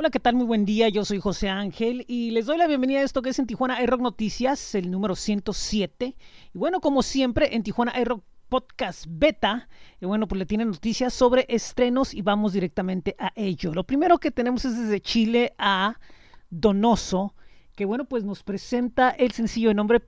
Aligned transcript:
Hola, 0.00 0.08
¿qué 0.08 0.18
tal? 0.18 0.34
Muy 0.34 0.46
buen 0.46 0.64
día. 0.64 0.88
Yo 0.88 1.04
soy 1.04 1.20
José 1.20 1.50
Ángel 1.50 2.06
y 2.08 2.30
les 2.30 2.46
doy 2.46 2.56
la 2.56 2.66
bienvenida 2.66 3.00
a 3.00 3.02
esto 3.02 3.20
que 3.20 3.28
es 3.28 3.38
en 3.38 3.46
Tijuana 3.46 3.82
iRock 3.82 4.00
Noticias, 4.00 4.74
el 4.74 4.90
número 4.90 5.14
107. 5.14 6.16
Y 6.54 6.58
bueno, 6.58 6.80
como 6.80 7.02
siempre, 7.02 7.54
en 7.54 7.62
Tijuana 7.62 7.92
iRock 8.00 8.24
Podcast 8.48 9.04
Beta, 9.06 9.68
y 10.00 10.06
bueno, 10.06 10.26
pues 10.26 10.38
le 10.38 10.46
tienen 10.46 10.68
noticias 10.68 11.12
sobre 11.12 11.44
estrenos 11.50 12.14
y 12.14 12.22
vamos 12.22 12.54
directamente 12.54 13.14
a 13.18 13.30
ello. 13.36 13.74
Lo 13.74 13.84
primero 13.84 14.16
que 14.16 14.30
tenemos 14.30 14.64
es 14.64 14.78
desde 14.78 15.02
Chile 15.02 15.52
a 15.58 15.98
Donoso, 16.48 17.34
que 17.76 17.84
bueno, 17.84 18.06
pues 18.06 18.24
nos 18.24 18.42
presenta 18.42 19.10
el 19.10 19.32
sencillo 19.32 19.68
de 19.68 19.74
nombre 19.74 20.00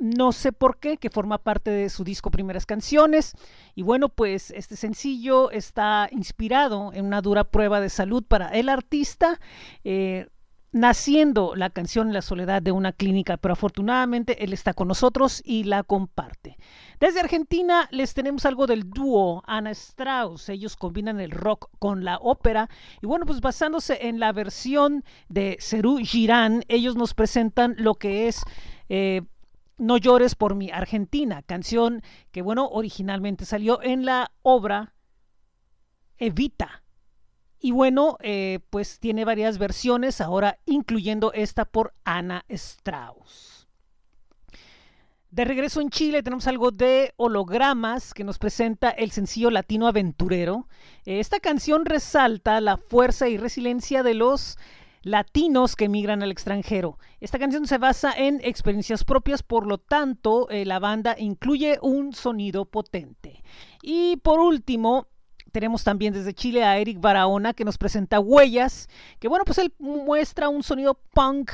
no 0.00 0.32
sé 0.32 0.52
por 0.52 0.78
qué, 0.78 0.96
que 0.96 1.10
forma 1.10 1.38
parte 1.38 1.70
de 1.70 1.90
su 1.90 2.04
disco 2.04 2.30
Primeras 2.30 2.66
Canciones. 2.66 3.34
Y 3.74 3.82
bueno, 3.82 4.08
pues 4.08 4.50
este 4.50 4.76
sencillo 4.76 5.50
está 5.50 6.08
inspirado 6.10 6.92
en 6.92 7.04
una 7.04 7.20
dura 7.20 7.44
prueba 7.44 7.80
de 7.80 7.90
salud 7.90 8.24
para 8.26 8.48
el 8.48 8.68
artista. 8.68 9.38
Eh, 9.84 10.26
naciendo 10.72 11.56
la 11.56 11.70
canción 11.70 12.08
en 12.08 12.14
la 12.14 12.22
soledad 12.22 12.62
de 12.62 12.72
una 12.72 12.92
clínica, 12.92 13.36
pero 13.36 13.52
afortunadamente 13.52 14.44
él 14.44 14.52
está 14.52 14.72
con 14.72 14.88
nosotros 14.88 15.42
y 15.44 15.64
la 15.64 15.82
comparte. 15.82 16.56
Desde 17.00 17.20
Argentina 17.20 17.88
les 17.90 18.14
tenemos 18.14 18.46
algo 18.46 18.66
del 18.66 18.88
dúo 18.88 19.42
Ana 19.46 19.72
Strauss. 19.72 20.48
Ellos 20.48 20.76
combinan 20.76 21.18
el 21.18 21.32
rock 21.32 21.70
con 21.78 22.04
la 22.04 22.18
ópera 22.18 22.68
y 23.02 23.06
bueno, 23.06 23.26
pues 23.26 23.40
basándose 23.40 24.06
en 24.06 24.20
la 24.20 24.32
versión 24.32 25.04
de 25.28 25.56
Cerú 25.60 25.98
Girán, 25.98 26.62
ellos 26.68 26.94
nos 26.94 27.14
presentan 27.14 27.74
lo 27.78 27.94
que 27.94 28.28
es 28.28 28.42
eh, 28.88 29.22
no 29.80 29.96
llores 29.96 30.34
por 30.34 30.54
mi 30.54 30.70
Argentina, 30.70 31.42
canción 31.42 32.02
que, 32.30 32.42
bueno, 32.42 32.68
originalmente 32.68 33.44
salió 33.44 33.82
en 33.82 34.04
la 34.04 34.30
obra 34.42 34.94
Evita. 36.18 36.82
Y 37.58 37.72
bueno, 37.72 38.16
eh, 38.20 38.60
pues 38.70 39.00
tiene 39.00 39.24
varias 39.24 39.58
versiones, 39.58 40.20
ahora 40.20 40.58
incluyendo 40.66 41.32
esta 41.32 41.64
por 41.64 41.94
Ana 42.04 42.44
Strauss. 42.48 43.68
De 45.30 45.44
regreso 45.44 45.80
en 45.80 45.90
Chile 45.90 46.22
tenemos 46.22 46.46
algo 46.46 46.72
de 46.72 47.14
hologramas 47.16 48.12
que 48.12 48.24
nos 48.24 48.38
presenta 48.38 48.90
el 48.90 49.12
sencillo 49.12 49.50
latino 49.50 49.86
aventurero. 49.86 50.66
Esta 51.04 51.38
canción 51.38 51.86
resalta 51.86 52.60
la 52.60 52.76
fuerza 52.76 53.28
y 53.28 53.36
resiliencia 53.36 54.02
de 54.02 54.14
los 54.14 54.58
latinos 55.02 55.76
que 55.76 55.86
emigran 55.86 56.22
al 56.22 56.30
extranjero. 56.30 56.98
Esta 57.20 57.38
canción 57.38 57.66
se 57.66 57.78
basa 57.78 58.12
en 58.12 58.40
experiencias 58.42 59.04
propias, 59.04 59.42
por 59.42 59.66
lo 59.66 59.78
tanto, 59.78 60.48
eh, 60.50 60.64
la 60.64 60.78
banda 60.78 61.16
incluye 61.18 61.78
un 61.82 62.12
sonido 62.12 62.64
potente. 62.64 63.42
Y 63.82 64.16
por 64.18 64.40
último, 64.40 65.06
tenemos 65.52 65.84
también 65.84 66.12
desde 66.12 66.34
Chile 66.34 66.64
a 66.64 66.78
Eric 66.78 67.00
Barahona 67.00 67.54
que 67.54 67.64
nos 67.64 67.78
presenta 67.78 68.20
Huellas, 68.20 68.88
que 69.18 69.28
bueno, 69.28 69.44
pues 69.44 69.58
él 69.58 69.72
muestra 69.78 70.48
un 70.48 70.62
sonido 70.62 70.94
punk, 71.12 71.52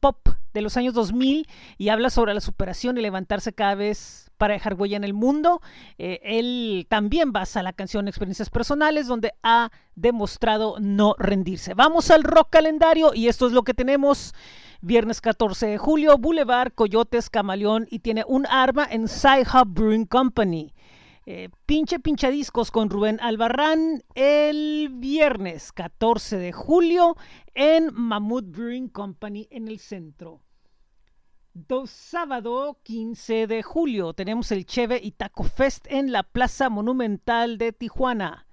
pop 0.00 0.28
de 0.52 0.62
los 0.62 0.76
años 0.76 0.94
2000 0.94 1.46
y 1.76 1.88
habla 1.88 2.10
sobre 2.10 2.34
la 2.34 2.40
superación 2.40 2.98
y 2.98 3.02
levantarse 3.02 3.52
cada 3.52 3.74
vez 3.74 4.27
para 4.38 4.54
dejar 4.54 4.74
huella 4.74 4.96
en 4.96 5.04
el 5.04 5.12
mundo. 5.12 5.60
Eh, 5.98 6.20
él 6.22 6.86
también 6.88 7.32
basa 7.32 7.62
la 7.62 7.74
canción 7.74 8.04
en 8.04 8.08
experiencias 8.08 8.48
personales 8.48 9.06
donde 9.06 9.34
ha 9.42 9.70
demostrado 9.94 10.76
no 10.80 11.14
rendirse. 11.18 11.74
Vamos 11.74 12.10
al 12.10 12.22
rock 12.22 12.48
calendario 12.50 13.12
y 13.14 13.28
esto 13.28 13.46
es 13.46 13.52
lo 13.52 13.64
que 13.64 13.74
tenemos. 13.74 14.34
Viernes 14.80 15.20
14 15.20 15.66
de 15.66 15.78
julio, 15.78 16.18
Boulevard, 16.18 16.72
Coyotes, 16.72 17.30
Camaleón 17.30 17.88
y 17.90 17.98
tiene 17.98 18.24
un 18.26 18.46
arma 18.46 18.86
en 18.88 19.08
Sci 19.08 19.42
Brewing 19.66 20.06
Company. 20.06 20.72
Eh, 21.26 21.50
pinche 21.66 21.98
pinchadiscos 21.98 22.70
con 22.70 22.88
Rubén 22.88 23.20
Albarrán 23.20 24.02
el 24.14 24.88
viernes 24.94 25.72
14 25.72 26.38
de 26.38 26.52
julio 26.52 27.16
en 27.54 27.92
Mammoth 27.92 28.46
Brewing 28.46 28.88
Company 28.88 29.46
en 29.50 29.68
el 29.68 29.78
centro 29.78 30.40
sábado 31.86 32.78
15 32.82 33.46
de 33.46 33.62
julio 33.62 34.12
tenemos 34.12 34.52
el 34.52 34.66
Cheve 34.66 35.00
y 35.02 35.12
Taco 35.12 35.44
Fest 35.44 35.86
en 35.88 36.12
la 36.12 36.22
Plaza 36.22 36.68
Monumental 36.68 37.58
de 37.58 37.72
Tijuana. 37.72 38.46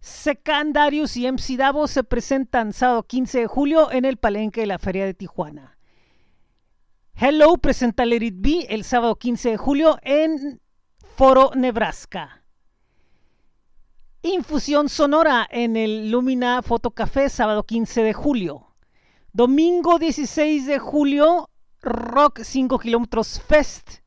Secandarius 0.00 1.16
y 1.16 1.30
MC 1.30 1.56
Davo 1.56 1.86
se 1.86 2.04
presentan 2.04 2.72
sábado 2.72 3.02
15 3.02 3.40
de 3.40 3.46
julio 3.46 3.90
en 3.90 4.04
el 4.04 4.16
Palenque 4.16 4.62
de 4.62 4.66
la 4.66 4.78
Feria 4.78 5.04
de 5.06 5.14
Tijuana. 5.14 5.76
Hello 7.14 7.56
presenta 7.56 8.04
Let 8.04 8.22
It 8.22 8.66
el 8.68 8.84
sábado 8.84 9.16
15 9.16 9.50
de 9.50 9.56
julio 9.56 9.98
en 10.02 10.60
Foro 11.16 11.50
Nebraska. 11.54 12.42
Infusión 14.22 14.88
sonora 14.88 15.46
en 15.50 15.76
el 15.76 16.10
Lumina 16.10 16.62
Fotocafé 16.62 17.28
sábado 17.28 17.64
15 17.64 18.02
de 18.02 18.12
julio. 18.12 18.74
Domingo 19.32 19.98
16 19.98 20.66
de 20.66 20.78
julio 20.78 21.50
Rock 21.84 22.40
5 22.44 22.78
Kilómetros 22.78 23.42
Fest 23.42 23.98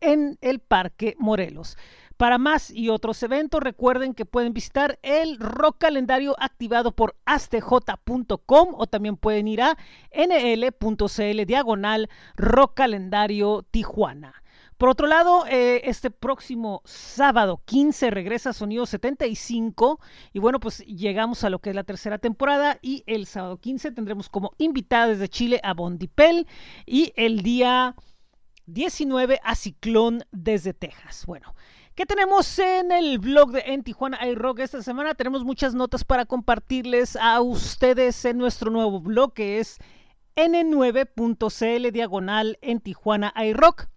en 0.00 0.38
el 0.40 0.60
Parque 0.60 1.14
Morelos. 1.18 1.76
Para 2.16 2.38
más 2.38 2.70
y 2.70 2.88
otros 2.88 3.22
eventos, 3.22 3.62
recuerden 3.62 4.14
que 4.14 4.24
pueden 4.24 4.54
visitar 4.54 4.98
el 5.02 5.38
rock 5.38 5.76
calendario 5.78 6.34
activado 6.40 6.92
por 6.92 7.16
astj.com 7.26 8.68
o 8.72 8.86
también 8.86 9.16
pueden 9.18 9.46
ir 9.46 9.60
a 9.60 9.76
nl.cl 10.10 11.44
diagonal 11.44 12.08
rock 12.34 12.74
calendario 12.74 13.62
Tijuana. 13.70 14.42
Por 14.78 14.88
otro 14.88 15.08
lado, 15.08 15.44
eh, 15.48 15.80
este 15.84 16.08
próximo 16.08 16.82
sábado 16.84 17.60
15 17.64 18.10
regresa 18.10 18.52
Sonido 18.52 18.86
75 18.86 19.98
y 20.32 20.38
bueno, 20.38 20.60
pues 20.60 20.86
llegamos 20.86 21.42
a 21.42 21.50
lo 21.50 21.58
que 21.58 21.70
es 21.70 21.76
la 21.76 21.82
tercera 21.82 22.18
temporada 22.18 22.78
y 22.80 23.02
el 23.08 23.26
sábado 23.26 23.56
15 23.56 23.90
tendremos 23.90 24.28
como 24.28 24.52
invitada 24.56 25.08
desde 25.08 25.28
Chile 25.28 25.60
a 25.64 25.74
Bondipel 25.74 26.46
y 26.86 27.12
el 27.16 27.42
día 27.42 27.96
19 28.66 29.40
a 29.42 29.56
Ciclón 29.56 30.22
desde 30.30 30.74
Texas. 30.74 31.26
Bueno, 31.26 31.56
¿Qué 31.96 32.06
tenemos 32.06 32.56
en 32.60 32.92
el 32.92 33.18
blog 33.18 33.50
de 33.50 33.64
En 33.66 33.82
Tijuana 33.82 34.24
iRock 34.24 34.60
esta 34.60 34.80
semana? 34.84 35.16
Tenemos 35.16 35.42
muchas 35.42 35.74
notas 35.74 36.04
para 36.04 36.26
compartirles 36.26 37.16
a 37.16 37.40
ustedes 37.40 38.24
en 38.24 38.38
nuestro 38.38 38.70
nuevo 38.70 39.00
blog 39.00 39.32
que 39.32 39.58
es 39.58 39.78
n9.cl 40.36 41.90
diagonal 41.90 42.56
en 42.62 42.78
Tijuana 42.78 43.34
iRock. 43.44 43.88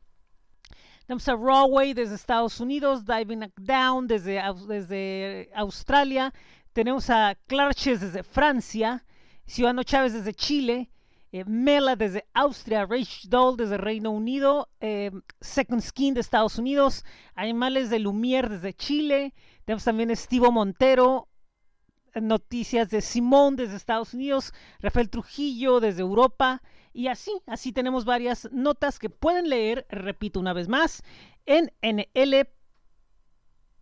Tenemos 1.05 1.27
a 1.27 1.35
Rawway 1.35 1.93
desde 1.93 2.15
Estados 2.15 2.59
Unidos, 2.59 3.03
Diving 3.05 3.51
Down 3.57 4.07
desde, 4.07 4.41
desde 4.67 5.49
Australia. 5.55 6.33
Tenemos 6.73 7.09
a 7.09 7.35
Clarches 7.47 7.99
desde 8.01 8.23
Francia, 8.23 9.03
Ciudadano 9.45 9.83
Chávez 9.83 10.13
desde 10.13 10.33
Chile, 10.33 10.89
eh, 11.33 11.43
Mela 11.45 11.95
desde 11.95 12.25
Austria, 12.33 12.85
Rage 12.85 13.27
Doll 13.27 13.57
desde 13.57 13.77
Reino 13.77 14.11
Unido, 14.11 14.69
eh, 14.79 15.11
Second 15.41 15.81
Skin 15.81 16.13
de 16.13 16.21
Estados 16.21 16.57
Unidos, 16.57 17.03
Animales 17.35 17.89
de 17.89 17.99
Lumière 17.99 18.47
desde 18.47 18.73
Chile. 18.73 19.33
Tenemos 19.65 19.83
también 19.83 20.09
a 20.11 20.13
Estivo 20.13 20.51
Montero, 20.51 21.27
noticias 22.19 22.89
de 22.89 23.01
Simón 23.01 23.55
desde 23.55 23.75
Estados 23.75 24.13
Unidos, 24.13 24.53
Rafael 24.79 25.09
Trujillo 25.09 25.79
desde 25.79 26.01
Europa. 26.01 26.61
Y 26.93 27.07
así, 27.07 27.31
así 27.47 27.71
tenemos 27.71 28.03
varias 28.03 28.49
notas 28.51 28.99
que 28.99 29.09
pueden 29.09 29.49
leer, 29.49 29.85
repito 29.89 30.39
una 30.39 30.53
vez 30.53 30.67
más, 30.67 31.03
en 31.45 31.71
NL, 31.81 32.47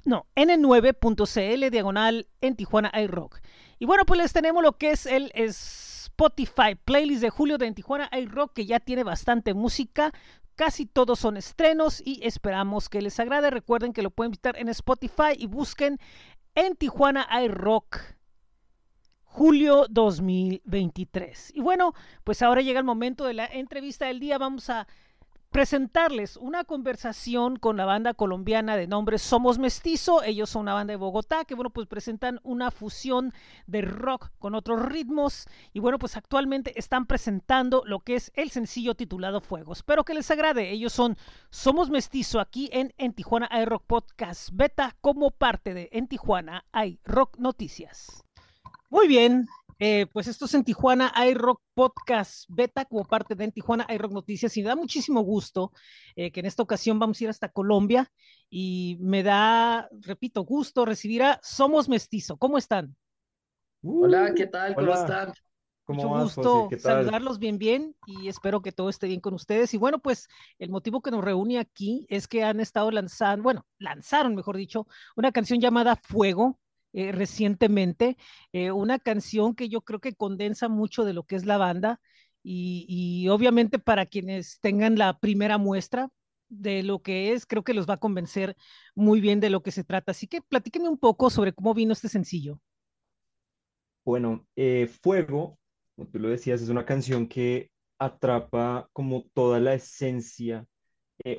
no, 0.05 0.27
N9.cl 0.35 1.71
diagonal 1.71 2.27
en 2.41 2.55
Tijuana 2.55 2.91
iRock. 3.01 3.39
Y 3.79 3.85
bueno, 3.85 4.05
pues 4.05 4.19
les 4.19 4.33
tenemos 4.33 4.63
lo 4.63 4.77
que 4.77 4.91
es 4.91 5.05
el 5.05 5.31
Spotify 5.35 6.75
playlist 6.83 7.21
de 7.21 7.29
julio 7.29 7.57
de 7.57 7.65
en 7.65 7.75
Tijuana 7.75 8.09
iRock, 8.11 8.53
que 8.53 8.65
ya 8.65 8.79
tiene 8.79 9.03
bastante 9.03 9.53
música. 9.53 10.13
Casi 10.55 10.85
todos 10.85 11.19
son 11.19 11.37
estrenos 11.37 12.01
y 12.05 12.19
esperamos 12.23 12.89
que 12.89 13.01
les 13.01 13.19
agrade. 13.19 13.49
Recuerden 13.49 13.93
que 13.93 14.01
lo 14.01 14.11
pueden 14.11 14.31
visitar 14.31 14.57
en 14.57 14.67
Spotify 14.69 15.33
y 15.37 15.47
busquen 15.47 15.97
en 16.55 16.75
Tijuana 16.75 17.27
iRock 17.43 18.18
julio 19.29 19.85
2023. 19.89 21.53
Y 21.55 21.61
bueno, 21.61 21.93
pues 22.23 22.41
ahora 22.41 22.61
llega 22.61 22.79
el 22.79 22.85
momento 22.85 23.25
de 23.25 23.35
la 23.35 23.45
entrevista 23.45 24.07
del 24.07 24.19
día. 24.19 24.37
Vamos 24.37 24.69
a 24.69 24.87
presentarles 25.51 26.37
una 26.37 26.63
conversación 26.63 27.57
con 27.57 27.77
la 27.77 27.85
banda 27.85 28.13
colombiana 28.13 28.75
de 28.75 28.87
nombre 28.87 29.17
Somos 29.17 29.57
Mestizo. 29.57 30.23
Ellos 30.23 30.49
son 30.49 30.63
una 30.63 30.73
banda 30.73 30.91
de 30.91 30.97
Bogotá 30.97 31.45
que, 31.45 31.55
bueno, 31.55 31.69
pues 31.69 31.87
presentan 31.87 32.39
una 32.43 32.71
fusión 32.71 33.33
de 33.67 33.81
rock 33.81 34.31
con 34.39 34.55
otros 34.55 34.81
ritmos. 34.81 35.47
Y 35.73 35.79
bueno, 35.79 35.99
pues 35.99 36.17
actualmente 36.17 36.77
están 36.77 37.05
presentando 37.05 37.83
lo 37.85 37.99
que 37.99 38.15
es 38.15 38.31
el 38.35 38.49
sencillo 38.49 38.95
titulado 38.95 39.41
Fuego. 39.41 39.73
Espero 39.73 40.03
que 40.03 40.13
les 40.15 40.29
agrade. 40.31 40.71
Ellos 40.71 40.93
son 40.93 41.17
Somos 41.49 41.89
Mestizo 41.89 42.39
aquí 42.39 42.69
en 42.71 42.93
En 42.97 43.13
Tijuana 43.13 43.47
hay 43.51 43.65
Rock 43.65 43.83
Podcast 43.85 44.49
Beta 44.53 44.95
como 45.01 45.31
parte 45.31 45.73
de 45.73 45.89
En 45.91 46.07
Tijuana 46.07 46.65
hay 46.71 46.99
Rock 47.05 47.37
Noticias. 47.37 48.23
Muy 48.89 49.07
bien, 49.07 49.47
eh, 49.77 50.07
pues 50.11 50.27
esto 50.27 50.45
es 50.45 50.53
en 50.55 50.63
Tijuana 50.63 51.13
iRock 51.29 51.61
Podcast 51.75 52.45
Beta 52.47 52.85
como 52.85 53.05
parte 53.05 53.35
de 53.35 53.43
en 53.43 53.51
Tijuana 53.51 53.85
iRock 53.87 54.11
Noticias 54.11 54.57
y 54.57 54.63
me 54.63 54.69
da 54.69 54.75
muchísimo 54.75 55.21
gusto 55.21 55.71
eh, 56.15 56.31
que 56.31 56.39
en 56.39 56.47
esta 56.47 56.63
ocasión 56.63 56.97
vamos 56.97 57.21
a 57.21 57.23
ir 57.25 57.29
hasta 57.29 57.49
Colombia 57.49 58.11
y 58.49 58.97
me 58.99 59.21
da, 59.21 59.87
repito, 60.01 60.43
gusto 60.43 60.85
recibir 60.85 61.21
a 61.21 61.39
Somos 61.43 61.87
Mestizo. 61.87 62.37
¿Cómo 62.37 62.57
están? 62.57 62.95
Hola, 63.83 64.31
Uh, 64.31 64.35
¿qué 64.35 64.47
tal? 64.47 64.73
¿Cómo 64.73 64.87
hola, 64.87 65.01
están? 65.01 65.27
Mucho 65.87 66.01
¿cómo 66.01 66.09
vas, 66.09 66.33
José? 66.33 66.49
gusto 66.49 66.69
saludarlos 66.79 67.37
bien, 67.37 67.57
bien 67.59 67.95
y 68.07 68.27
espero 68.27 68.61
que 68.61 68.71
todo 68.71 68.89
esté 68.89 69.05
bien 69.05 69.21
con 69.21 69.35
ustedes. 69.35 69.73
Y 69.75 69.77
bueno, 69.77 69.99
pues 69.99 70.27
el 70.57 70.71
motivo 70.71 71.01
que 71.01 71.11
nos 71.11 71.23
reúne 71.23 71.59
aquí 71.59 72.07
es 72.09 72.27
que 72.27 72.43
han 72.43 72.59
estado 72.59 72.89
lanzando, 72.89 73.43
bueno, 73.43 73.65
lanzaron, 73.77 74.35
mejor 74.35 74.57
dicho, 74.57 74.87
una 75.15 75.31
canción 75.31 75.61
llamada 75.61 75.95
Fuego 75.95 76.59
eh, 76.91 77.11
recientemente, 77.11 78.17
eh, 78.51 78.71
una 78.71 78.97
canción 78.97 79.53
que 79.53 79.69
yo 79.69 79.81
creo 79.81 79.99
que 79.99 80.15
condensa 80.15 80.69
mucho 80.69 81.05
de 81.05 81.13
lo 81.13 81.23
que 81.23 81.35
es 81.35 81.45
la 81.45 81.57
banda 81.57 82.01
y, 82.41 83.27
obviamente 83.29 83.77
para 83.77 84.07
quienes 84.07 84.59
tengan 84.59 84.97
la 84.97 85.19
primera 85.19 85.59
muestra 85.59 86.09
de 86.47 86.81
lo 86.81 87.03
que 87.03 87.33
es, 87.33 87.45
creo 87.45 87.63
que 87.63 87.75
los 87.75 87.87
va 87.87 87.95
a 87.95 87.99
convencer 87.99 88.55
muy 88.95 89.21
bien 89.21 89.39
de 89.39 89.51
lo 89.51 89.61
que 89.61 89.71
se 89.71 89.83
trata. 89.83 90.11
Así 90.11 90.25
que 90.25 90.41
platíqueme 90.41 90.89
un 90.89 90.97
poco 90.97 91.29
sobre 91.29 91.53
cómo 91.53 91.75
vino 91.75 91.93
este 91.93 92.09
sencillo. 92.09 92.59
Bueno, 94.03 94.47
eh, 94.55 94.87
Fuego, 95.03 95.59
como 95.95 96.07
tú 96.09 96.17
lo 96.17 96.29
decías, 96.29 96.59
es 96.61 96.69
una 96.69 96.85
canción 96.85 97.27
que 97.27 97.69
atrapa 97.99 98.89
como 98.93 99.25
toda 99.33 99.59
la 99.59 99.75
esencia 99.75 100.65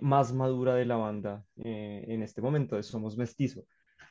más 0.03 0.33
madura 0.33 0.75
de 0.75 0.85
la 0.85 0.97
banda 0.97 1.43
en 1.57 2.23
este 2.23 2.43
momento, 2.43 2.77
de 2.77 2.83
Somos 2.83 3.17
Mestizo. 3.17 3.65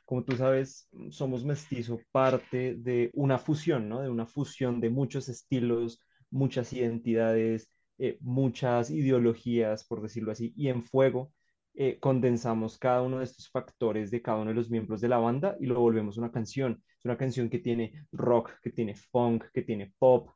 Como 0.09 0.23
tú 0.23 0.35
sabes, 0.35 0.89
Somos 1.11 1.45
Mestizo 1.45 1.99
parte 2.11 2.73
de 2.73 3.11
una 3.13 3.37
fusión, 3.37 3.87
¿no? 3.87 4.01
De 4.01 4.09
una 4.09 4.25
fusión 4.25 4.81
de 4.81 4.89
muchos 4.89 5.29
estilos, 5.29 6.03
muchas 6.31 6.73
identidades, 6.73 7.69
eh, 7.99 8.17
muchas 8.19 8.89
ideologías, 8.89 9.85
por 9.85 10.01
decirlo 10.01 10.31
así, 10.31 10.51
y 10.55 10.69
en 10.69 10.81
Fuego 10.83 11.31
eh, 11.75 11.99
condensamos 11.99 12.79
cada 12.79 13.03
uno 13.03 13.19
de 13.19 13.25
estos 13.25 13.51
factores 13.51 14.09
de 14.09 14.23
cada 14.23 14.39
uno 14.39 14.49
de 14.49 14.55
los 14.55 14.71
miembros 14.71 14.99
de 14.99 15.09
la 15.09 15.19
banda 15.19 15.55
y 15.59 15.67
lo 15.67 15.79
volvemos 15.79 16.17
una 16.17 16.31
canción. 16.31 16.83
Es 16.97 17.05
una 17.05 17.15
canción 17.15 17.47
que 17.47 17.59
tiene 17.59 18.07
rock, 18.11 18.53
que 18.63 18.71
tiene 18.71 18.95
funk, 18.95 19.45
que 19.53 19.61
tiene 19.61 19.93
pop, 19.99 20.31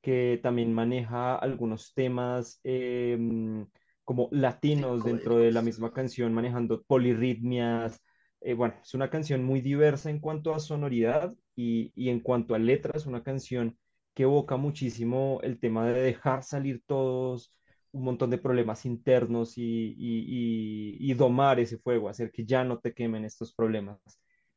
que 0.00 0.40
también 0.42 0.72
maneja 0.72 1.36
algunos 1.36 1.92
temas 1.92 2.60
em, 2.64 3.66
como 4.04 4.30
latinos 4.32 5.04
dentro 5.04 5.36
de 5.36 5.52
la 5.52 5.60
misma 5.60 5.92
canción, 5.92 6.32
manejando 6.32 6.82
polirritmias. 6.84 8.00
Eh, 8.40 8.54
bueno, 8.54 8.74
es 8.82 8.94
una 8.94 9.10
canción 9.10 9.42
muy 9.44 9.60
diversa 9.60 10.10
en 10.10 10.20
cuanto 10.20 10.54
a 10.54 10.60
sonoridad 10.60 11.34
y, 11.56 11.92
y 11.96 12.08
en 12.10 12.20
cuanto 12.20 12.54
a 12.54 12.58
letras, 12.58 13.06
una 13.06 13.22
canción 13.22 13.78
que 14.14 14.22
evoca 14.24 14.56
muchísimo 14.56 15.40
el 15.42 15.58
tema 15.60 15.86
de 15.88 16.00
dejar 16.00 16.42
salir 16.44 16.82
todos 16.86 17.52
un 17.90 18.04
montón 18.04 18.30
de 18.30 18.38
problemas 18.38 18.84
internos 18.86 19.56
y, 19.58 19.62
y, 19.98 20.96
y, 20.98 21.10
y 21.10 21.14
domar 21.14 21.58
ese 21.58 21.78
fuego, 21.78 22.08
hacer 22.08 22.30
que 22.30 22.44
ya 22.44 22.62
no 22.64 22.78
te 22.78 22.94
quemen 22.94 23.24
estos 23.24 23.54
problemas. 23.54 23.98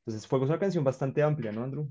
Entonces, 0.05 0.27
Fuego 0.27 0.45
es 0.45 0.49
una 0.51 0.59
canción 0.59 0.83
bastante 0.83 1.23
amplia, 1.23 1.51
¿no, 1.51 1.63
Andrew? 1.63 1.89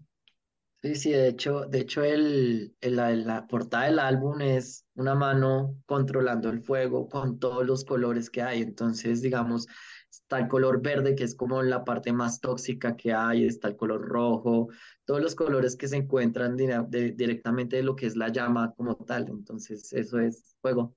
Sí, 0.82 0.94
sí, 0.94 1.10
de 1.12 1.28
hecho, 1.28 1.66
de 1.66 1.80
hecho 1.80 2.02
el, 2.02 2.74
el- 2.80 2.96
la, 2.96 3.10
la 3.14 3.46
portada 3.46 3.84
del 3.84 3.98
álbum 3.98 4.40
es 4.40 4.86
una 4.94 5.14
mano 5.14 5.76
controlando 5.84 6.48
el 6.48 6.62
fuego 6.62 7.06
con 7.08 7.38
todos 7.38 7.66
los 7.66 7.84
colores 7.84 8.30
que 8.30 8.40
hay. 8.42 8.62
Entonces, 8.62 9.20
digamos, 9.20 9.66
está 10.10 10.38
el 10.38 10.48
color 10.48 10.82
verde, 10.82 11.14
que 11.14 11.24
es 11.24 11.34
como 11.34 11.62
la 11.62 11.84
parte 11.84 12.12
más 12.12 12.40
tóxica 12.40 12.96
que 12.96 13.12
hay, 13.12 13.44
está 13.46 13.68
el 13.68 13.76
color 13.76 14.02
rojo, 14.08 14.68
todos 15.04 15.20
los 15.22 15.34
colores 15.34 15.76
que 15.76 15.88
se 15.88 15.96
encuentran 15.96 16.56
de- 16.56 17.12
directamente 17.12 17.76
de 17.76 17.82
lo 17.82 17.96
que 17.96 18.06
es 18.06 18.16
la 18.16 18.28
llama 18.28 18.72
como 18.76 18.96
tal. 18.96 19.28
Entonces, 19.28 19.92
eso 19.92 20.18
es 20.20 20.56
fuego. 20.60 20.96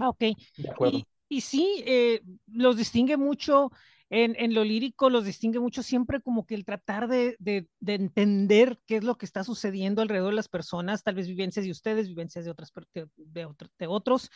Ah, 0.00 0.08
ok. 0.10 0.22
De 0.56 0.70
Y, 0.82 1.06
acuerdo. 1.06 1.06
y 1.28 1.40
sí, 1.40 1.82
eh, 1.86 2.22
los 2.46 2.76
distingue 2.76 3.16
mucho 3.16 3.70
en, 4.10 4.36
en 4.38 4.54
lo 4.54 4.62
lírico, 4.62 5.08
los 5.10 5.24
distingue 5.24 5.58
mucho 5.58 5.82
siempre 5.82 6.20
como 6.20 6.46
que 6.46 6.54
el 6.54 6.64
tratar 6.64 7.08
de, 7.08 7.36
de, 7.38 7.66
de 7.80 7.94
entender 7.94 8.78
qué 8.86 8.96
es 8.96 9.04
lo 9.04 9.16
que 9.16 9.26
está 9.26 9.42
sucediendo 9.42 10.02
alrededor 10.02 10.30
de 10.30 10.36
las 10.36 10.48
personas, 10.48 11.02
tal 11.02 11.14
vez 11.14 11.26
vivencias 11.28 11.64
de 11.64 11.70
ustedes, 11.72 12.08
vivencias 12.08 12.44
de 12.44 12.50
otras 12.50 12.70
de, 12.94 13.08
de 13.16 13.44
otro- 13.46 13.68
de 13.78 13.86
otros, 13.86 14.30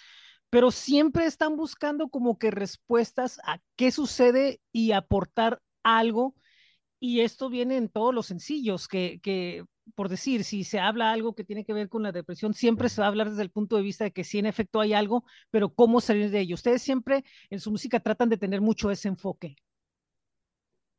pero 0.50 0.70
siempre 0.70 1.26
están 1.26 1.56
buscando 1.56 2.08
como 2.08 2.38
que 2.38 2.50
respuestas 2.50 3.40
a 3.44 3.60
qué 3.76 3.90
sucede 3.92 4.60
y 4.72 4.92
aportar 4.92 5.62
algo 5.82 6.34
y 7.00 7.20
esto 7.20 7.48
viene 7.50 7.76
en 7.76 7.88
todos 7.88 8.14
los 8.14 8.26
sencillos, 8.26 8.88
que, 8.88 9.20
que, 9.22 9.64
por 9.94 10.08
decir, 10.08 10.44
si 10.44 10.64
se 10.64 10.78
habla 10.80 11.12
algo 11.12 11.34
que 11.34 11.44
tiene 11.44 11.64
que 11.64 11.72
ver 11.72 11.88
con 11.88 12.02
la 12.02 12.12
depresión, 12.12 12.54
siempre 12.54 12.88
se 12.88 13.00
va 13.00 13.06
a 13.06 13.10
hablar 13.10 13.30
desde 13.30 13.42
el 13.42 13.50
punto 13.50 13.76
de 13.76 13.82
vista 13.82 14.04
de 14.04 14.12
que 14.12 14.24
sí, 14.24 14.38
en 14.38 14.46
efecto 14.46 14.80
hay 14.80 14.92
algo, 14.94 15.24
pero 15.50 15.70
cómo 15.74 16.00
salir 16.00 16.30
de 16.30 16.40
ello. 16.40 16.54
Ustedes 16.56 16.82
siempre 16.82 17.24
en 17.50 17.60
su 17.60 17.70
música 17.70 18.00
tratan 18.00 18.28
de 18.28 18.36
tener 18.38 18.60
mucho 18.60 18.90
ese 18.90 19.08
enfoque. 19.08 19.56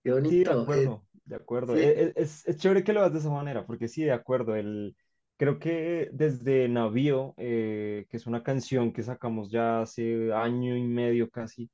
Qué 0.03 0.11
Sí, 0.23 0.43
de 0.43 0.51
bonito. 0.51 0.71
eh, 0.73 0.91
acuerdo, 0.91 1.05
de 1.25 1.35
acuerdo. 1.35 1.75
sí, 1.75 1.77
E- 1.77 2.03
e- 2.05 2.13
Es, 2.15 2.47
es, 2.47 2.57
chévere 2.57 2.83
que 2.83 2.93
lo 2.93 3.01
hagas 3.01 3.13
de 3.13 3.19
esa 3.19 3.29
manera, 3.29 3.65
porque 3.65 3.87
sí, 3.87 4.03
de 4.03 4.11
acuerdo. 4.11 4.55
El, 4.55 4.95
creo 5.41 5.57
que 5.59 6.09
desde 6.13 6.69
Navío, 6.69 7.33
eh, 7.37 8.05
que 8.09 8.17
es 8.17 8.27
una 8.27 8.43
canción 8.43 8.93
que 8.93 9.01
sacamos 9.01 9.49
ya 9.49 9.81
hace 9.81 10.31
año 10.33 10.77
y 10.77 10.83
medio 10.83 11.31
casi, 11.31 11.71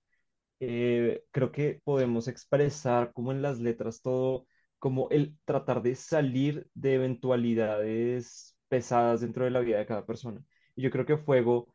eh, 0.62 1.24
creo 1.32 1.52
que 1.52 1.82
podemos 1.84 2.30
expresar 2.30 3.12
como 3.14 3.34
en 3.34 3.42
las 3.42 3.60
letras 3.60 4.02
todo, 4.02 4.48
como 4.80 5.10
el 5.12 5.38
tratar 5.46 5.82
de 5.84 5.96
salir 5.96 6.70
de 6.76 6.96
eventualidades 6.96 8.58
pesadas 8.70 9.22
dentro 9.22 9.44
de 9.46 9.52
la 9.52 9.60
vida 9.60 9.80
de 9.80 9.86
cada 9.86 10.06
persona. 10.06 10.42
Y 10.76 10.84
yo 10.84 10.90
creo 10.92 11.06
que 11.06 11.18
Fuego 11.18 11.68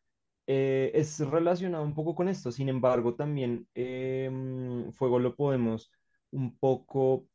eh, 0.47 0.91
es 0.95 1.19
relacionado 1.19 1.83
un 1.83 1.93
poco 1.93 2.15
con 2.15 2.27
esto, 2.27 2.51
sin 2.51 2.69
embargo, 2.69 3.15
también 3.15 3.67
mm, 3.75 4.93
Fuego 4.93 5.19
lo 5.19 5.35
podemos 5.35 5.91
un 6.31 6.57
poco 6.57 7.27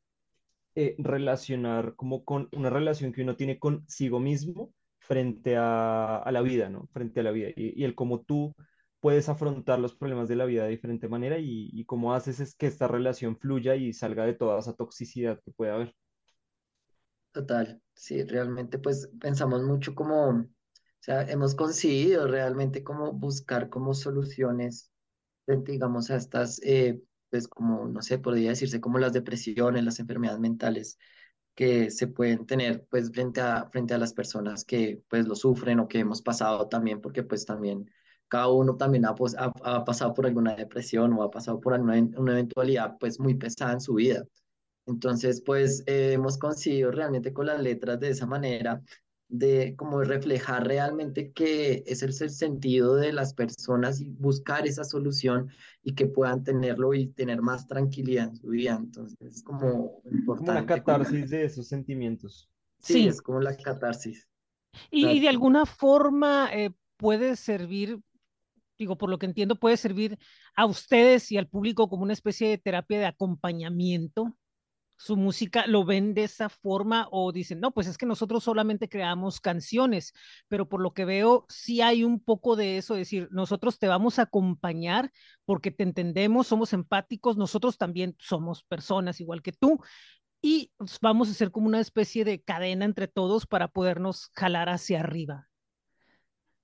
eh, 0.80 0.94
relacionar 0.98 1.94
como 1.96 2.24
con 2.24 2.48
una 2.52 2.70
relación 2.70 3.12
que 3.12 3.22
uno 3.22 3.36
tiene 3.36 3.58
consigo 3.58 4.20
mismo 4.20 4.72
frente 4.98 5.56
a, 5.56 6.18
a 6.18 6.32
la 6.32 6.40
vida, 6.42 6.68
¿no? 6.68 6.86
Frente 6.92 7.20
a 7.20 7.22
la 7.24 7.32
vida. 7.32 7.48
Y, 7.56 7.82
el 7.84 7.94
cómo 7.96 8.22
tú 8.22 8.54
puedes 9.00 9.28
afrontar 9.28 9.80
los 9.80 9.94
problemas 9.96 10.28
de 10.28 10.36
la 10.36 10.44
vida 10.44 10.64
de 10.64 10.70
diferente 10.70 11.08
manera 11.08 11.38
y, 11.38 11.70
y 11.72 11.84
cómo 11.84 12.14
haces 12.14 12.40
es 12.40 12.54
que 12.54 12.66
esta 12.68 12.88
relación 12.88 13.36
fluya 13.38 13.74
y 13.76 13.92
salga 13.92 14.24
de 14.24 14.34
toda 14.34 14.60
esa 14.60 14.74
toxicidad 14.74 15.40
que 15.44 15.50
puede 15.52 15.72
haber. 15.72 15.94
total. 17.32 17.82
Sí, 17.94 18.22
realmente 18.24 18.78
pues 18.78 19.10
pensamos 19.20 19.62
mucho 19.64 19.94
como, 19.94 20.28
o 20.30 20.46
sea, 21.00 21.22
hemos 21.22 21.54
conseguido 21.54 22.28
realmente 22.28 22.84
como 22.84 23.12
buscar 23.12 23.68
como 23.68 23.94
soluciones 23.94 24.92
digamos, 25.56 26.10
a 26.10 26.16
estas, 26.16 26.60
eh, 26.62 27.00
pues 27.30 27.48
como, 27.48 27.86
no 27.88 28.02
sé, 28.02 28.18
podría 28.18 28.50
decirse 28.50 28.80
como 28.80 28.98
las 28.98 29.12
depresiones, 29.12 29.84
las 29.84 30.00
enfermedades 30.00 30.40
mentales 30.40 30.98
que 31.54 31.90
se 31.90 32.06
pueden 32.08 32.46
tener, 32.46 32.86
pues, 32.90 33.10
frente 33.10 33.40
a, 33.40 33.68
frente 33.70 33.94
a 33.94 33.98
las 33.98 34.12
personas 34.14 34.64
que, 34.64 35.02
pues, 35.08 35.26
lo 35.26 35.34
sufren 35.34 35.80
o 35.80 35.88
que 35.88 35.98
hemos 36.00 36.22
pasado 36.22 36.68
también, 36.68 37.00
porque, 37.00 37.24
pues, 37.24 37.44
también 37.46 37.90
cada 38.28 38.48
uno 38.48 38.76
también 38.76 39.06
ha, 39.06 39.14
pues, 39.14 39.34
ha, 39.38 39.52
pasado 39.84 40.14
por 40.14 40.26
alguna 40.26 40.54
depresión 40.54 41.12
o 41.14 41.22
ha 41.22 41.30
pasado 41.30 41.60
por 41.60 41.74
alguna 41.74 41.94
una 42.16 42.32
eventualidad, 42.32 42.96
pues, 43.00 43.18
muy 43.20 43.34
pesada 43.34 43.72
en 43.72 43.80
su 43.80 43.94
vida. 43.94 44.24
Entonces, 44.86 45.42
pues, 45.44 45.82
eh, 45.86 46.12
hemos 46.14 46.38
conseguido 46.38 46.90
realmente 46.90 47.32
con 47.32 47.46
las 47.46 47.60
letras 47.60 48.00
de 48.00 48.10
esa 48.10 48.26
manera 48.26 48.82
de 49.28 49.76
como 49.76 50.02
reflejar 50.02 50.66
realmente 50.66 51.32
que 51.32 51.84
ese 51.86 52.06
es 52.06 52.20
el 52.22 52.30
sentido 52.30 52.96
de 52.96 53.12
las 53.12 53.34
personas 53.34 54.00
y 54.00 54.06
buscar 54.10 54.66
esa 54.66 54.84
solución 54.84 55.50
y 55.82 55.94
que 55.94 56.06
puedan 56.06 56.44
tenerlo 56.44 56.94
y 56.94 57.08
tener 57.08 57.42
más 57.42 57.66
tranquilidad 57.66 58.28
en 58.28 58.36
su 58.36 58.48
vida. 58.48 58.76
Entonces, 58.76 59.16
es 59.20 59.42
como 59.42 60.00
Como 60.00 60.02
una 60.38 60.64
importante, 60.64 60.82
como, 60.82 61.06
catarsis 61.06 61.30
de 61.30 61.44
esos 61.44 61.68
sentimientos. 61.68 62.50
sí, 62.80 63.04
Sí, 63.04 63.08
es 63.08 63.20
como 63.22 63.40
la 63.40 63.56
catarsis. 63.56 64.28
y, 64.90 65.06
y 65.08 65.20
de 65.20 65.28
alguna 65.28 65.66
forma 65.66 66.50
eh, 66.52 66.70
puede 66.96 67.36
servir, 67.36 68.00
digo, 68.78 68.98
por 68.98 69.10
lo 69.10 69.18
que 69.18 69.26
entiendo, 69.26 69.56
puede 69.56 69.76
servir 69.76 70.18
a 70.56 70.66
ustedes 70.66 71.30
y 71.32 71.38
al 71.38 71.48
público 71.48 71.88
como 71.88 72.02
una 72.04 72.12
especie 72.12 72.48
de 72.48 72.58
terapia 72.58 72.98
de 73.00 73.06
acompañamiento 73.06 74.36
su 74.98 75.16
música 75.16 75.66
lo 75.66 75.84
ven 75.84 76.12
de 76.12 76.24
esa 76.24 76.48
forma 76.48 77.08
o 77.10 77.32
dicen, 77.32 77.60
no, 77.60 77.70
pues 77.70 77.86
es 77.86 77.96
que 77.96 78.04
nosotros 78.04 78.44
solamente 78.44 78.88
creamos 78.88 79.40
canciones, 79.40 80.12
pero 80.48 80.68
por 80.68 80.80
lo 80.80 80.92
que 80.92 81.04
veo, 81.04 81.46
sí 81.48 81.80
hay 81.80 82.02
un 82.04 82.20
poco 82.20 82.56
de 82.56 82.78
eso, 82.78 82.94
es 82.94 83.00
decir, 83.00 83.28
nosotros 83.30 83.78
te 83.78 83.86
vamos 83.86 84.18
a 84.18 84.22
acompañar 84.22 85.12
porque 85.44 85.70
te 85.70 85.84
entendemos, 85.84 86.48
somos 86.48 86.72
empáticos, 86.72 87.36
nosotros 87.36 87.78
también 87.78 88.16
somos 88.18 88.64
personas 88.64 89.20
igual 89.20 89.40
que 89.40 89.52
tú 89.52 89.78
y 90.42 90.72
vamos 91.00 91.30
a 91.30 91.34
ser 91.34 91.50
como 91.52 91.68
una 91.68 91.80
especie 91.80 92.24
de 92.24 92.42
cadena 92.42 92.84
entre 92.84 93.08
todos 93.08 93.46
para 93.46 93.68
podernos 93.68 94.30
jalar 94.34 94.68
hacia 94.68 95.00
arriba. 95.00 95.48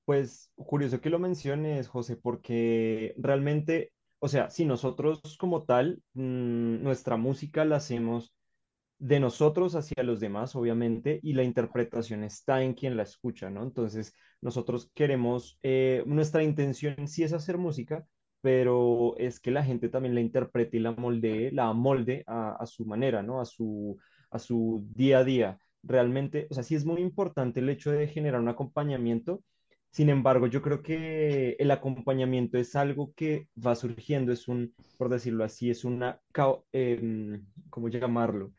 Pues 0.04 0.50
curioso 0.56 1.00
que 1.00 1.08
lo 1.08 1.18
menciones, 1.18 1.88
José, 1.88 2.16
porque 2.16 3.14
realmente, 3.16 3.92
o 4.24 4.28
sea, 4.28 4.50
si 4.50 4.64
nosotros 4.64 5.20
como 5.38 5.64
tal, 5.64 6.02
mm, 6.14 6.82
nuestra 6.82 7.16
música 7.16 7.64
la 7.64 7.76
hacemos 7.76 8.34
de 8.98 9.20
nosotros 9.20 9.74
hacia 9.76 10.02
los 10.04 10.20
demás, 10.20 10.56
obviamente, 10.56 11.20
y 11.22 11.34
la 11.34 11.42
interpretación 11.44 12.24
está 12.24 12.62
en 12.62 12.74
quien 12.74 12.96
la 12.96 13.02
escucha, 13.04 13.50
¿no? 13.50 13.62
Entonces, 13.64 14.14
nosotros 14.40 14.90
queremos, 14.94 15.58
eh, 15.62 16.02
nuestra 16.06 16.42
intención 16.42 17.08
sí 17.08 17.22
es 17.24 17.32
hacer 17.32 17.58
música, 17.58 18.06
pero 18.40 19.16
es 19.18 19.40
que 19.40 19.50
la 19.50 19.64
gente 19.64 19.88
también 19.88 20.14
la 20.14 20.20
interprete 20.20 20.76
y 20.78 20.80
la 20.80 20.92
moldee, 20.92 21.50
la 21.52 21.72
molde 21.72 22.24
a, 22.26 22.52
a 22.56 22.66
su 22.66 22.84
manera, 22.86 23.22
¿no? 23.22 23.40
A 23.40 23.44
su, 23.46 23.98
a 24.30 24.38
su 24.38 24.86
día 24.94 25.18
a 25.20 25.24
día. 25.24 25.58
realmente, 25.82 26.46
o 26.50 26.54
sea, 26.54 26.62
sí 26.62 26.74
es 26.74 26.84
muy 26.86 27.00
importante 27.02 27.60
el 27.60 27.68
hecho 27.68 27.90
de 27.92 28.06
generar 28.08 28.40
un 28.40 28.48
acompañamiento. 28.48 29.42
Sin 29.94 30.08
embargo, 30.10 30.48
yo 30.48 30.60
creo 30.60 30.82
que 30.82 31.56
el 31.60 31.70
acompañamiento 31.70 32.58
es 32.58 32.74
algo 32.74 33.14
que 33.14 33.48
va 33.64 33.76
surgiendo, 33.76 34.32
es 34.32 34.48
un, 34.48 34.74
por 34.98 35.08
decirlo 35.08 35.44
así, 35.44 35.70
es 35.70 35.84
una, 35.84 36.20
eh, 36.72 37.40
¿cómo 37.70 37.88
llamarlo? 37.88 38.52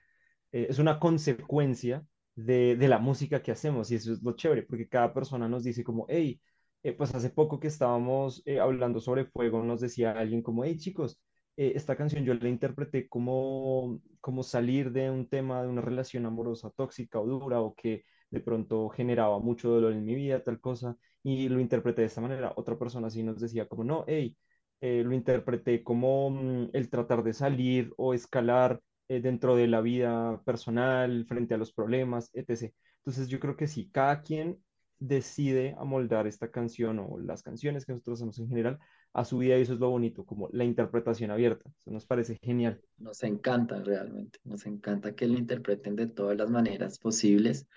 Eh, 0.54 0.68
es 0.70 0.80
una 0.80 1.00
consecuencia 1.00 2.06
de, 2.36 2.78
de, 2.78 2.88
la 2.88 3.00
música 3.00 3.42
que 3.44 3.52
hacemos 3.52 3.92
y 3.92 3.96
eso 3.96 4.14
es 4.14 4.24
lo 4.24 4.34
chévere, 4.38 4.64
porque 4.64 4.88
cada 4.88 5.14
persona 5.14 5.50
nos 5.50 5.66
dice 5.66 5.84
como, 5.84 6.06
hey, 6.10 6.42
eh, 6.84 6.94
pues 6.94 7.14
hace 7.14 7.30
poco 7.30 7.60
que 7.60 7.68
estábamos 7.68 8.42
eh, 8.46 8.60
hablando 8.62 9.02
sobre 9.02 9.26
fuego, 9.26 9.62
nos 9.64 9.82
decía 9.82 10.14
alguien 10.14 10.42
como, 10.42 10.64
hey 10.64 10.78
chicos, 10.78 11.20
esta 11.58 11.98
canción 11.98 12.24
yo 12.26 12.34
la 12.34 12.50
interpreté 12.50 13.10
como, 13.10 14.02
como 14.22 14.44
salir 14.44 14.92
de 14.94 15.10
un 15.12 15.28
tema 15.28 15.64
de 15.64 15.70
una 15.70 15.82
relación 15.82 16.26
amorosa 16.26 16.70
tóxica 16.72 17.20
o 17.20 17.26
dura 17.28 17.62
o 17.62 17.76
que 17.76 18.06
de 18.36 18.42
pronto 18.42 18.90
generaba 18.90 19.40
mucho 19.40 19.70
dolor 19.70 19.94
en 19.94 20.06
mi 20.06 20.14
vida, 20.14 20.44
tal 20.44 20.60
cosa, 20.60 20.98
y 21.24 21.48
lo 21.50 21.60
interpreté 21.62 22.02
de 22.02 22.08
esta 22.08 22.22
manera. 22.22 22.54
Otra 22.58 22.78
persona 22.78 23.08
así 23.08 23.24
nos 23.24 23.40
decía 23.40 23.68
como, 23.68 23.84
no, 23.86 24.04
hey, 24.08 24.36
lo 24.82 25.14
interpreté 25.14 25.84
como 25.84 26.30
mm, 26.30 26.70
el 26.74 26.90
tratar 26.90 27.24
de 27.24 27.34
salir 27.34 27.94
o 27.98 28.14
escalar 28.14 28.82
eh, 29.08 29.22
dentro 29.22 29.56
de 29.56 29.68
la 29.68 29.82
vida 29.82 30.42
personal, 30.46 31.26
frente 31.28 31.54
a 31.54 31.58
los 31.58 31.72
problemas, 31.74 32.30
etc. 32.34 32.74
Entonces 32.98 33.30
yo 33.30 33.40
creo 33.40 33.56
que 33.56 33.68
sí, 33.68 33.90
cada 33.92 34.22
quien 34.22 34.60
decide 35.00 35.76
amoldar 35.78 36.28
esta 36.28 36.52
canción 36.52 37.00
o 37.00 37.18
las 37.20 37.42
canciones 37.42 37.86
que 37.86 37.94
nosotros 37.94 38.20
hacemos 38.20 38.40
en 38.40 38.50
general 38.50 38.80
a 39.14 39.24
su 39.24 39.38
vida 39.38 39.58
y 39.58 39.62
eso 39.62 39.74
es 39.74 39.80
lo 39.80 39.90
bonito, 39.90 40.26
como 40.26 40.50
la 40.52 40.66
interpretación 40.66 41.32
abierta. 41.32 41.70
Eso 41.80 41.92
nos 41.92 42.06
parece 42.06 42.38
genial. 42.42 42.82
Nos 42.98 43.24
encanta 43.24 43.82
realmente, 43.82 44.40
nos 44.44 44.66
encanta 44.66 45.16
que 45.16 45.28
lo 45.28 45.38
interpreten 45.38 45.96
de 45.96 46.08
todas 46.08 46.36
las 46.36 46.50
maneras 46.50 47.00
posibles, 47.00 47.68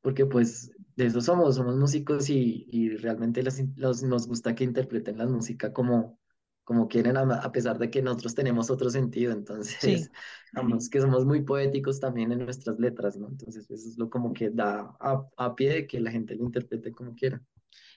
porque 0.00 0.26
pues 0.26 0.72
de 0.96 1.06
eso 1.06 1.20
somos, 1.20 1.56
somos 1.56 1.76
músicos 1.76 2.28
y, 2.30 2.66
y 2.70 2.96
realmente 2.96 3.42
nos 3.42 4.26
gusta 4.26 4.54
que 4.54 4.64
interpreten 4.64 5.18
la 5.18 5.26
música 5.26 5.72
como, 5.72 6.18
como 6.64 6.88
quieren, 6.88 7.16
a, 7.16 7.52
pesar 7.52 7.78
de 7.78 7.90
que 7.90 8.02
nosotros 8.02 8.34
tenemos 8.34 8.70
otro 8.70 8.90
sentido, 8.90 9.32
entonces, 9.32 10.10
vamos, 10.52 10.88
que 10.88 11.00
somos 11.00 11.24
muy 11.24 11.42
poéticos 11.42 12.00
también 12.00 12.32
en 12.32 12.44
nuestras 12.44 12.78
letras, 12.78 13.16
¿no? 13.16 13.28
Entonces, 13.28 13.70
eso 13.70 13.88
es 13.88 13.98
lo 13.98 14.08
como 14.08 14.32
que 14.32 14.50
da 14.50 14.96
a, 15.00 15.54
pie 15.56 15.70
de 15.70 15.86
que 15.86 16.00
la 16.00 16.10
gente 16.10 16.34
lo 16.36 16.44
interprete 16.44 16.92
como 16.92 17.14
quiera. 17.14 17.42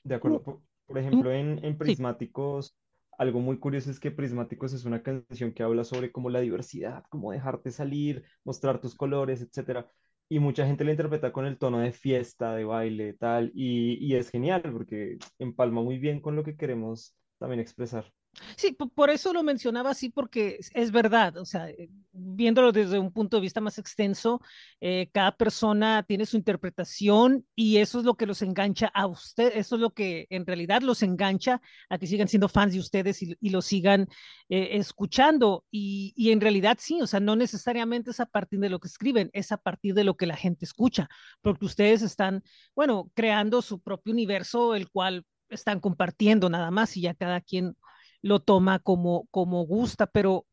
De 0.03 0.15
acuerdo. 0.15 0.41
Por, 0.41 0.61
mm. 0.95 0.97
ejemplo, 0.97 1.31
en, 1.31 1.63
en 1.63 1.77
Prismáticos, 1.77 2.75
algo 3.17 3.39
muy 3.39 3.59
curioso 3.59 3.91
es 3.91 3.99
que 3.99 4.11
Prismáticos 4.11 4.73
es 4.73 4.85
una 4.85 5.03
canción 5.03 5.53
que 5.53 5.63
habla 5.63 5.83
sobre 5.83 6.11
como 6.11 6.29
la 6.29 6.39
diversidad, 6.39 7.03
cómo 7.09 7.31
dejarte 7.31 7.71
salir, 7.71 8.23
mostrar 8.43 8.81
tus 8.81 8.95
colores, 8.95 9.41
etcétera. 9.41 9.87
Y 10.29 10.39
mucha 10.39 10.65
gente 10.65 10.83
la 10.83 10.91
interpreta 10.91 11.31
con 11.31 11.45
el 11.45 11.57
tono 11.57 11.79
de 11.79 11.91
fiesta, 11.93 12.55
de 12.55 12.63
baile, 12.65 13.13
tal, 13.13 13.51
y, 13.55 13.97
y 14.05 14.15
es 14.15 14.29
genial 14.31 14.63
porque 14.71 15.17
empalma 15.39 15.81
muy 15.83 15.99
bien 15.99 16.21
con 16.21 16.35
lo 16.35 16.43
que 16.43 16.57
queremos 16.57 17.15
también 17.39 17.59
expresar. 17.61 18.11
Sí, 18.57 18.73
por 18.73 19.09
eso 19.09 19.31
lo 19.31 19.43
mencionaba 19.43 19.91
así, 19.91 20.09
porque 20.09 20.59
es 20.73 20.91
verdad, 20.91 21.37
o 21.37 21.45
sea, 21.45 21.69
eh, 21.69 21.89
viéndolo 22.11 22.71
desde 22.71 22.97
un 22.99 23.11
punto 23.11 23.37
de 23.37 23.41
vista 23.41 23.61
más 23.61 23.77
extenso, 23.77 24.41
eh, 24.81 25.09
cada 25.13 25.35
persona 25.35 26.03
tiene 26.03 26.25
su 26.25 26.37
interpretación 26.37 27.45
y 27.55 27.77
eso 27.77 27.99
es 27.99 28.05
lo 28.05 28.15
que 28.15 28.25
los 28.25 28.41
engancha 28.41 28.87
a 28.93 29.05
usted, 29.07 29.51
eso 29.55 29.75
es 29.75 29.81
lo 29.81 29.91
que 29.91 30.25
en 30.29 30.45
realidad 30.45 30.81
los 30.81 31.03
engancha 31.03 31.61
a 31.89 31.97
que 31.97 32.07
sigan 32.07 32.27
siendo 32.27 32.49
fans 32.49 32.73
de 32.73 32.79
ustedes 32.79 33.21
y, 33.21 33.37
y 33.39 33.61
sigan 33.61 34.07
eh, 34.49 34.69
escuchando. 34.73 35.65
Y, 35.71 36.13
y, 36.15 36.31
en 36.31 36.41
realidad 36.41 36.77
sí, 36.79 37.01
o 37.01 37.07
sea, 37.07 37.19
no 37.19 37.35
necesariamente 37.35 38.11
es 38.11 38.19
a 38.19 38.25
partir 38.25 38.59
de 38.59 38.69
lo 38.69 38.79
que 38.79 38.87
escriben, 38.87 39.29
es 39.33 39.51
a 39.51 39.57
partir 39.57 39.93
de 39.93 40.03
lo 40.03 40.15
que 40.17 40.25
la 40.25 40.35
gente 40.35 40.65
escucha, 40.65 41.07
porque 41.41 41.65
ustedes 41.65 42.01
están, 42.01 42.43
bueno, 42.75 43.11
creando 43.13 43.61
su 43.61 43.79
propio 43.81 44.13
universo, 44.13 44.75
el 44.75 44.89
cual 44.89 45.25
están 45.49 45.79
compartiendo 45.79 46.49
nada 46.49 46.71
más 46.71 46.97
y 46.97 47.01
ya 47.01 47.13
cada 47.13 47.39
quien 47.41 47.75
lo 48.23 48.39
toma 48.39 48.79
como, 48.79 49.27
como 49.31 49.65
gusta, 49.67 50.07
pero 50.07 50.47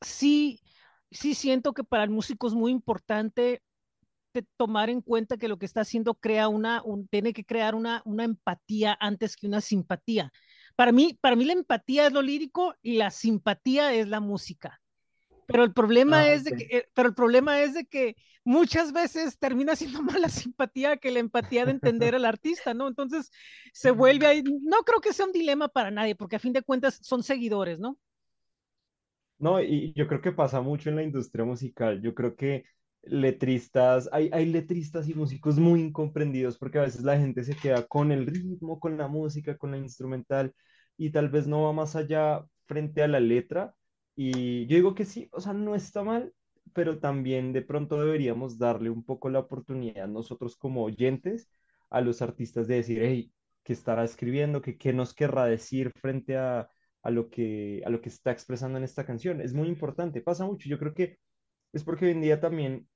sí, 0.00 0.60
sí 1.10 1.34
siento 1.34 1.74
que 1.74 1.84
para 1.84 2.04
el 2.04 2.10
músico 2.10 2.46
es 2.46 2.54
muy 2.54 2.72
importante 2.72 3.62
tomar 4.56 4.90
en 4.90 5.00
cuenta 5.02 5.36
que 5.36 5.48
lo 5.48 5.58
que 5.58 5.66
está 5.66 5.80
haciendo 5.80 6.14
crea 6.14 6.48
una, 6.48 6.82
tiene 7.10 7.32
que 7.32 7.44
crear 7.44 7.74
una, 7.74 8.02
una 8.04 8.24
empatía 8.24 8.96
antes 9.00 9.36
que 9.36 9.46
una 9.48 9.60
simpatía. 9.60 10.32
Para 10.76 10.92
mí, 10.92 11.18
para 11.20 11.36
mí 11.36 11.44
la 11.44 11.54
empatía 11.54 12.06
es 12.06 12.12
lo 12.12 12.22
lírico 12.22 12.74
y 12.82 12.96
la 12.96 13.10
simpatía 13.10 13.92
es 13.94 14.08
la 14.08 14.20
música. 14.20 14.79
Pero 15.50 15.64
el 15.64 15.72
problema 15.72 16.20
ah, 16.20 16.32
es 16.32 16.44
de 16.44 16.52
que, 16.52 16.76
eh, 16.76 16.88
pero 16.94 17.08
el 17.08 17.14
problema 17.14 17.60
es 17.60 17.74
de 17.74 17.86
que 17.86 18.16
muchas 18.44 18.92
veces 18.92 19.38
termina 19.38 19.76
siendo 19.76 20.02
más 20.02 20.20
la 20.20 20.28
simpatía 20.28 20.96
que 20.96 21.10
la 21.10 21.20
empatía 21.20 21.64
de 21.64 21.72
entender 21.72 22.14
al 22.14 22.24
artista, 22.24 22.74
¿no? 22.74 22.88
Entonces 22.88 23.30
se 23.72 23.90
vuelve 23.90 24.26
ahí, 24.26 24.42
no 24.42 24.78
creo 24.84 25.00
que 25.00 25.12
sea 25.12 25.26
un 25.26 25.32
dilema 25.32 25.68
para 25.68 25.90
nadie, 25.90 26.14
porque 26.14 26.36
a 26.36 26.40
fin 26.40 26.52
de 26.52 26.62
cuentas 26.62 26.98
son 27.02 27.22
seguidores, 27.22 27.78
¿no? 27.78 27.98
No, 29.38 29.60
y 29.62 29.92
yo 29.94 30.06
creo 30.06 30.20
que 30.20 30.32
pasa 30.32 30.60
mucho 30.60 30.90
en 30.90 30.96
la 30.96 31.02
industria 31.02 31.46
musical. 31.46 32.02
Yo 32.02 32.14
creo 32.14 32.36
que 32.36 32.64
letristas, 33.02 34.08
hay, 34.12 34.28
hay 34.32 34.44
letristas 34.46 35.08
y 35.08 35.14
músicos 35.14 35.58
muy 35.58 35.80
incomprendidos 35.80 36.58
porque 36.58 36.78
a 36.78 36.82
veces 36.82 37.02
la 37.02 37.18
gente 37.18 37.42
se 37.44 37.56
queda 37.56 37.86
con 37.86 38.12
el 38.12 38.26
ritmo, 38.26 38.78
con 38.78 38.98
la 38.98 39.08
música, 39.08 39.56
con 39.56 39.70
la 39.70 39.78
instrumental 39.78 40.54
y 40.98 41.10
tal 41.10 41.30
vez 41.30 41.46
no 41.46 41.62
va 41.62 41.72
más 41.72 41.96
allá 41.96 42.44
frente 42.66 43.02
a 43.02 43.08
la 43.08 43.20
letra 43.20 43.74
y 44.22 44.66
yo 44.66 44.76
digo 44.76 44.94
que 44.94 45.04
sí, 45.06 45.28
o 45.32 45.40
sea, 45.40 45.52
no 45.54 45.74
está 45.74 46.02
mal, 46.02 46.34
pero 46.74 46.98
también 47.00 47.52
de 47.52 47.62
pronto 47.62 47.98
deberíamos 48.00 48.58
darle 48.58 48.90
un 48.90 49.04
poco 49.04 49.30
la 49.30 49.40
oportunidad 49.40 50.08
nosotros 50.08 50.56
como 50.56 50.84
oyentes 50.84 51.50
a 51.90 52.00
los 52.02 52.20
artistas 52.22 52.68
de 52.68 52.76
decir, 52.76 53.00
hey, 53.02 53.32
¿qué 53.62 53.72
estará 53.72 54.04
escribiendo? 54.04 54.60
¿Qué, 54.62 54.76
qué 54.78 54.92
nos 54.92 55.14
querrá 55.14 55.46
decir 55.46 55.92
frente 55.92 56.36
a, 56.36 56.68
a, 57.02 57.10
lo 57.10 57.30
que, 57.30 57.82
a 57.86 57.90
lo 57.90 58.00
que 58.00 58.10
está 58.10 58.30
expresando 58.32 58.78
en 58.78 58.84
esta 58.84 59.06
canción? 59.06 59.40
Es 59.40 59.54
muy 59.54 59.68
importante, 59.68 60.20
pasa 60.20 60.44
mucho. 60.46 60.68
Yo 60.68 60.78
creo 60.78 60.94
que 60.94 61.18
es 61.72 61.84
porque 61.84 62.06
hoy 62.06 62.12
en 62.12 62.20
día 62.22 62.40
también 62.40 62.88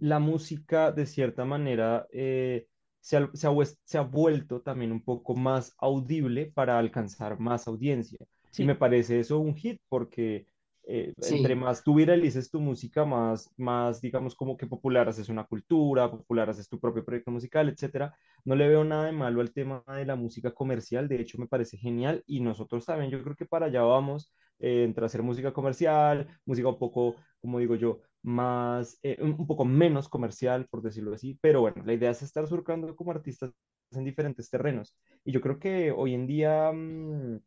la 0.00 0.18
música, 0.18 0.92
de 0.92 1.06
cierta 1.06 1.44
manera, 1.44 2.06
eh, 2.12 2.68
se, 3.00 3.16
ha, 3.16 3.30
se, 3.34 3.46
ha, 3.48 3.52
se 3.84 3.98
ha 3.98 4.02
vuelto 4.02 4.62
también 4.62 4.92
un 4.92 5.02
poco 5.04 5.34
más 5.36 5.74
audible 5.78 6.52
para 6.52 6.78
alcanzar 6.78 7.38
más 7.40 7.66
audiencia. 7.68 8.18
Y 8.56 8.64
me 8.64 8.74
parece 8.76 9.20
eso 9.20 9.38
un 9.38 9.54
hit 9.56 9.80
porque 9.88 10.46
eh, 10.84 11.12
entre 11.22 11.54
más 11.54 11.82
tú 11.84 11.94
viralices 11.94 12.50
tu 12.50 12.60
música, 12.60 13.04
más, 13.04 13.50
más, 13.56 14.00
digamos, 14.00 14.34
como 14.34 14.56
que 14.56 14.66
popular 14.66 15.08
haces 15.08 15.28
una 15.28 15.44
cultura, 15.44 16.10
popular 16.10 16.50
haces 16.50 16.68
tu 16.68 16.80
propio 16.80 17.04
proyecto 17.04 17.30
musical, 17.30 17.68
etcétera. 17.68 18.14
No 18.44 18.54
le 18.56 18.68
veo 18.68 18.84
nada 18.84 19.06
de 19.06 19.12
malo 19.12 19.40
al 19.40 19.52
tema 19.52 19.82
de 19.88 20.04
la 20.06 20.16
música 20.16 20.52
comercial, 20.52 21.08
de 21.08 21.20
hecho 21.20 21.38
me 21.38 21.46
parece 21.46 21.76
genial 21.78 22.22
y 22.26 22.40
nosotros 22.40 22.84
también, 22.86 23.10
yo 23.10 23.22
creo 23.22 23.36
que 23.36 23.46
para 23.46 23.66
allá 23.66 23.82
vamos, 23.82 24.32
eh, 24.58 24.84
entre 24.84 25.04
hacer 25.06 25.22
música 25.22 25.52
comercial, 25.52 26.28
música 26.44 26.68
un 26.68 26.78
poco, 26.78 27.16
como 27.40 27.58
digo 27.58 27.76
yo, 27.76 28.00
más, 28.22 28.98
eh, 29.02 29.18
un 29.20 29.46
poco 29.46 29.64
menos 29.64 30.08
comercial, 30.08 30.66
por 30.68 30.82
decirlo 30.82 31.14
así, 31.14 31.38
pero 31.40 31.60
bueno, 31.62 31.82
la 31.84 31.92
idea 31.94 32.10
es 32.10 32.22
estar 32.22 32.46
surcando 32.46 32.94
como 32.96 33.10
artistas 33.12 33.52
en 33.92 34.04
diferentes 34.04 34.48
terrenos. 34.50 34.96
Y 35.24 35.32
yo 35.32 35.40
creo 35.40 35.58
que 35.58 35.90
hoy 35.92 36.14
en 36.14 36.26
día... 36.26 36.72
Mm, 36.72 37.38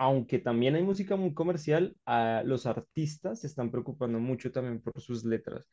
aunque 0.00 0.38
también 0.38 0.76
hay 0.76 0.82
música 0.82 1.14
muy 1.14 1.34
comercial, 1.34 1.94
a 2.06 2.42
los 2.46 2.64
artistas 2.64 3.40
se 3.42 3.46
están 3.46 3.70
preocupando 3.70 4.18
mucho 4.18 4.50
también 4.50 4.80
por 4.80 4.98
sus 4.98 5.26
letras. 5.26 5.70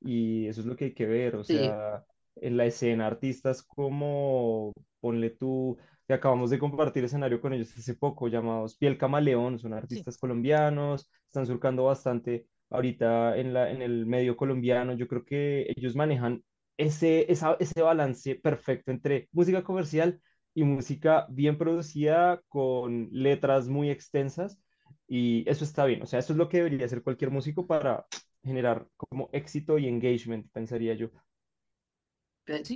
Y 0.00 0.46
eso 0.48 0.60
es 0.60 0.66
lo 0.66 0.76
que 0.76 0.86
hay 0.86 0.94
que 0.94 1.06
ver, 1.06 1.34
o 1.36 1.44
sea, 1.44 2.04
en 2.36 2.58
la 2.58 2.66
escena, 2.66 3.06
artistas 3.06 3.62
como, 3.62 4.74
ponle 5.00 5.30
tú, 5.30 5.78
que 6.06 6.12
acabamos 6.12 6.50
de 6.50 6.58
compartir 6.58 7.04
escenario 7.04 7.40
con 7.40 7.54
ellos 7.54 7.72
hace 7.74 7.94
poco, 7.94 8.28
llamados 8.28 8.76
Piel 8.76 8.98
Camaleón, 8.98 9.58
son 9.58 9.72
artistas 9.72 10.18
colombianos, 10.18 11.10
están 11.26 11.46
surcando 11.46 11.84
bastante 11.84 12.48
ahorita 12.68 13.38
en, 13.38 13.54
la, 13.54 13.70
en 13.70 13.80
el 13.80 14.04
medio 14.04 14.36
colombiano. 14.36 14.92
Yo 14.92 15.08
creo 15.08 15.24
que 15.24 15.72
ellos 15.74 15.96
manejan 15.96 16.44
ese, 16.76 17.26
ese 17.32 17.82
balance 17.82 18.34
perfecto 18.34 18.90
entre 18.90 19.30
música 19.32 19.64
comercial 19.64 20.20
y 20.54 20.64
música 20.64 21.26
bien 21.30 21.58
producida 21.58 22.42
con 22.48 23.08
letras 23.12 23.68
muy 23.68 23.90
extensas 23.90 24.58
y 25.06 25.48
eso 25.48 25.64
está 25.64 25.84
bien, 25.84 26.02
o 26.02 26.06
sea, 26.06 26.18
eso 26.18 26.32
es 26.32 26.36
lo 26.36 26.48
que 26.48 26.58
debería 26.58 26.86
hacer 26.86 27.02
cualquier 27.02 27.30
músico 27.30 27.66
para 27.66 28.06
generar 28.42 28.86
como 28.96 29.28
éxito 29.32 29.78
y 29.78 29.86
engagement, 29.88 30.50
pensaría 30.52 30.94
yo. 30.94 31.10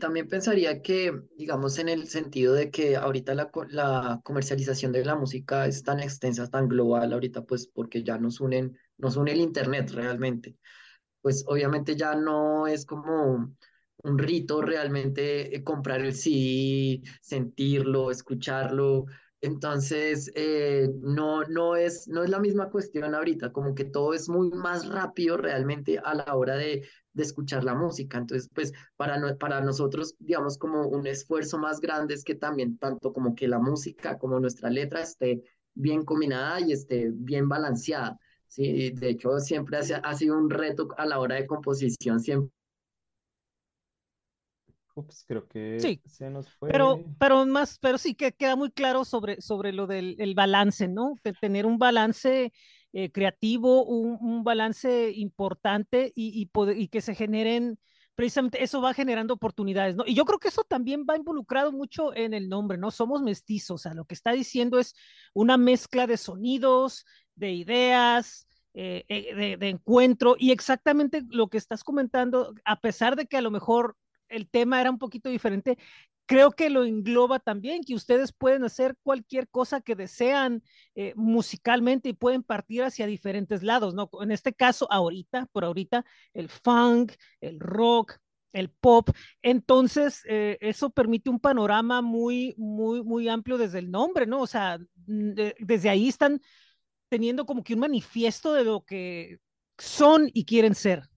También 0.00 0.28
pensaría 0.28 0.82
que, 0.82 1.12
digamos, 1.36 1.78
en 1.78 1.88
el 1.88 2.06
sentido 2.06 2.54
de 2.54 2.70
que 2.70 2.96
ahorita 2.96 3.34
la, 3.34 3.50
la, 3.70 4.20
comercialización 4.22 4.92
de 4.92 5.04
la 5.04 5.16
música 5.16 5.66
es 5.66 5.82
tan 5.82 6.00
extensa, 6.00 6.48
tan 6.48 6.68
global, 6.68 7.12
ahorita 7.12 7.44
pues 7.44 7.66
porque 7.66 8.04
ya 8.04 8.18
nos 8.18 8.40
unen, 8.40 8.78
nos 8.98 9.16
une 9.16 9.32
el 9.32 9.40
Internet 9.40 9.90
realmente. 9.90 10.56
Pues 11.20 11.44
obviamente 11.48 11.96
ya 11.96 12.14
no 12.14 12.68
es 12.68 12.86
como 12.86 13.56
un 14.04 14.18
rito 14.18 14.62
realmente 14.62 15.54
eh, 15.56 15.64
comprar 15.64 16.00
el 16.02 16.14
CD, 16.14 17.02
sentirlo, 17.22 18.10
escucharlo, 18.10 19.06
Entonces, 19.40 20.30
eh, 20.36 20.88
no, 21.02 21.44
no 21.44 21.76
es, 21.76 22.08
no 22.08 22.22
es 22.24 22.30
la 22.30 22.38
misma 22.40 22.70
cuestión 22.70 23.14
ahorita, 23.14 23.52
como 23.52 23.74
que 23.74 23.84
todo 23.84 24.14
es 24.14 24.28
muy 24.28 24.48
más 24.50 24.88
rápido 24.88 25.36
realmente 25.36 25.98
a 26.02 26.14
la 26.14 26.34
hora 26.34 26.56
de, 26.56 26.86
de 27.12 27.22
escuchar 27.22 27.62
la 27.64 27.74
música. 27.74 28.16
Entonces, 28.18 28.48
pues 28.54 28.72
para, 28.96 29.18
no- 29.18 29.36
para 29.38 29.60
nosotros, 29.60 30.14
digamos, 30.18 30.56
como 30.58 30.86
un 30.88 31.06
esfuerzo 31.06 31.58
más 31.58 31.80
grande 31.80 32.14
es 32.14 32.24
que 32.24 32.34
también 32.34 32.78
tanto 32.78 33.12
como 33.12 33.34
que 33.34 33.46
la 33.48 33.58
música 33.58 34.18
como 34.18 34.40
nuestra 34.40 34.70
letra 34.70 35.02
esté 35.02 35.42
bien 35.74 36.04
combinada 36.04 36.60
y 36.60 36.72
esté 36.72 37.10
bien 37.12 37.48
balanceada. 37.48 38.18
Sí, 38.48 38.90
de 38.92 39.10
hecho, 39.10 39.38
siempre 39.40 39.76
ha, 39.78 39.80
ha 39.98 40.14
sido 40.14 40.38
un 40.38 40.48
reto 40.50 40.88
a 40.96 41.06
la 41.06 41.18
hora 41.18 41.34
de 41.36 41.46
composición, 41.46 42.20
siempre 42.20 42.50
Ups, 44.94 45.24
creo 45.26 45.48
que 45.48 45.60
Sí, 45.76 46.02
se 46.06 46.30
nos 46.30 46.50
pero, 46.66 47.02
fue. 47.02 47.04
pero 47.18 47.46
más, 47.46 47.78
pero 47.78 47.98
sí 47.98 48.14
que 48.14 48.32
queda 48.32 48.56
muy 48.56 48.70
claro 48.70 49.04
sobre, 49.04 49.40
sobre 49.42 49.72
lo 49.72 49.86
del 49.86 50.16
el 50.18 50.34
balance, 50.34 50.88
¿no? 50.88 51.20
De 51.24 51.34
tener 51.34 51.66
un 51.66 51.78
balance 51.78 52.52
eh, 52.92 53.12
creativo, 53.12 53.84
un, 53.84 54.18
un 54.20 54.44
balance 54.44 55.10
importante 55.12 56.12
y, 56.14 56.40
y, 56.40 56.46
poder- 56.46 56.78
y 56.78 56.88
que 56.88 57.00
se 57.00 57.14
generen, 57.14 57.78
precisamente 58.14 58.62
eso 58.62 58.80
va 58.80 58.94
generando 58.94 59.34
oportunidades, 59.34 59.96
¿no? 59.96 60.04
Y 60.06 60.14
yo 60.14 60.24
creo 60.24 60.38
que 60.38 60.48
eso 60.48 60.64
también 60.64 61.04
va 61.08 61.16
involucrado 61.16 61.72
mucho 61.72 62.14
en 62.14 62.34
el 62.34 62.48
nombre, 62.48 62.78
¿no? 62.78 62.90
Somos 62.90 63.22
mestizos, 63.22 63.74
o 63.76 63.78
sea, 63.78 63.94
lo 63.94 64.04
que 64.06 64.14
está 64.14 64.32
diciendo 64.32 64.78
es 64.78 64.94
una 65.34 65.56
mezcla 65.56 66.06
de 66.06 66.16
sonidos, 66.16 67.04
de 67.34 67.52
ideas. 67.52 68.46
eh, 68.76 69.04
eh, 69.08 69.34
de, 69.36 69.56
de 69.56 69.68
encuentro 69.68 70.34
y 70.38 70.50
exactamente 70.50 71.22
lo 71.28 71.46
que 71.48 71.58
estás 71.58 71.84
comentando, 71.84 72.54
a 72.64 72.80
pesar 72.80 73.14
de 73.16 73.26
que 73.26 73.36
a 73.36 73.40
lo 73.42 73.52
mejor 73.52 73.96
el 74.34 74.48
tema 74.48 74.80
era 74.80 74.90
un 74.90 74.98
poquito 74.98 75.28
diferente, 75.28 75.78
creo 76.26 76.52
que 76.52 76.70
lo 76.70 76.84
engloba 76.84 77.38
también, 77.38 77.84
que 77.84 77.94
ustedes 77.94 78.32
pueden 78.32 78.64
hacer 78.64 78.96
cualquier 79.02 79.48
cosa 79.48 79.80
que 79.80 79.94
desean 79.94 80.62
eh, 80.94 81.12
musicalmente 81.16 82.08
y 82.08 82.14
pueden 82.14 82.42
partir 82.42 82.82
hacia 82.82 83.06
diferentes 83.06 83.62
lados, 83.62 83.94
¿no? 83.94 84.08
En 84.20 84.30
este 84.30 84.52
caso, 84.52 84.90
ahorita, 84.90 85.46
por 85.52 85.64
ahorita, 85.64 86.04
el 86.32 86.48
funk, 86.48 87.12
el 87.40 87.60
rock, 87.60 88.18
el 88.52 88.70
pop. 88.70 89.10
Entonces, 89.42 90.22
eh, 90.26 90.56
eso 90.60 90.90
permite 90.90 91.28
un 91.28 91.40
panorama 91.40 92.00
muy, 92.00 92.54
muy, 92.56 93.02
muy 93.02 93.28
amplio 93.28 93.58
desde 93.58 93.80
el 93.80 93.90
nombre, 93.90 94.26
¿no? 94.26 94.40
O 94.40 94.46
sea, 94.46 94.78
de, 94.94 95.54
desde 95.58 95.90
ahí 95.90 96.08
están 96.08 96.40
teniendo 97.08 97.44
como 97.46 97.62
que 97.62 97.74
un 97.74 97.80
manifiesto 97.80 98.54
de 98.54 98.64
lo 98.64 98.84
que 98.84 99.38
son 99.78 100.30
y 100.32 100.44
quieren 100.44 100.74
ser. 100.74 101.08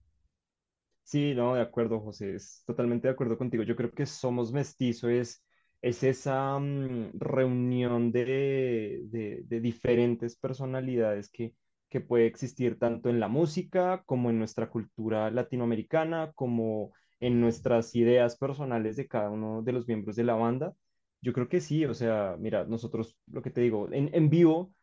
Sí, 1.10 1.32
no, 1.34 1.54
de 1.54 1.62
acuerdo, 1.62 2.00
José, 2.00 2.34
es 2.34 2.62
totalmente 2.66 3.08
de 3.08 3.12
acuerdo 3.14 3.38
contigo. 3.38 3.62
Yo 3.62 3.76
creo 3.76 3.90
que 3.90 4.04
Somos 4.04 4.52
Mestizo 4.52 5.08
es, 5.08 5.42
es 5.80 6.02
esa 6.02 6.58
mm, 6.58 7.12
reunión 7.18 8.12
de, 8.12 9.00
de, 9.08 9.60
diferentes 9.60 10.36
personalidades 10.36 11.30
que, 11.30 11.54
que 11.88 12.00
puede 12.02 12.26
existir 12.26 12.78
tanto 12.78 13.08
en 13.08 13.20
la 13.20 13.28
música 13.28 14.02
como 14.04 14.28
en 14.28 14.38
nuestra 14.38 14.68
cultura 14.68 15.30
latinoamericana, 15.30 16.32
como 16.34 16.92
en 17.20 17.40
nuestras 17.40 17.94
ideas 17.96 18.36
personales 18.36 18.96
de 18.96 19.08
cada 19.08 19.30
uno 19.30 19.62
de 19.62 19.72
los 19.72 19.86
miembros 19.88 20.14
de 20.16 20.24
la 20.24 20.34
banda. 20.34 20.74
Yo 21.22 21.32
creo 21.32 21.48
que 21.48 21.62
sí, 21.62 21.86
o 21.86 21.94
sea, 21.94 22.36
mira, 22.38 22.64
nosotros, 22.66 23.16
lo 23.28 23.40
que 23.40 23.50
te 23.50 23.62
digo, 23.62 23.88
en, 23.92 24.10
en 24.14 24.28
vivo 24.28 24.74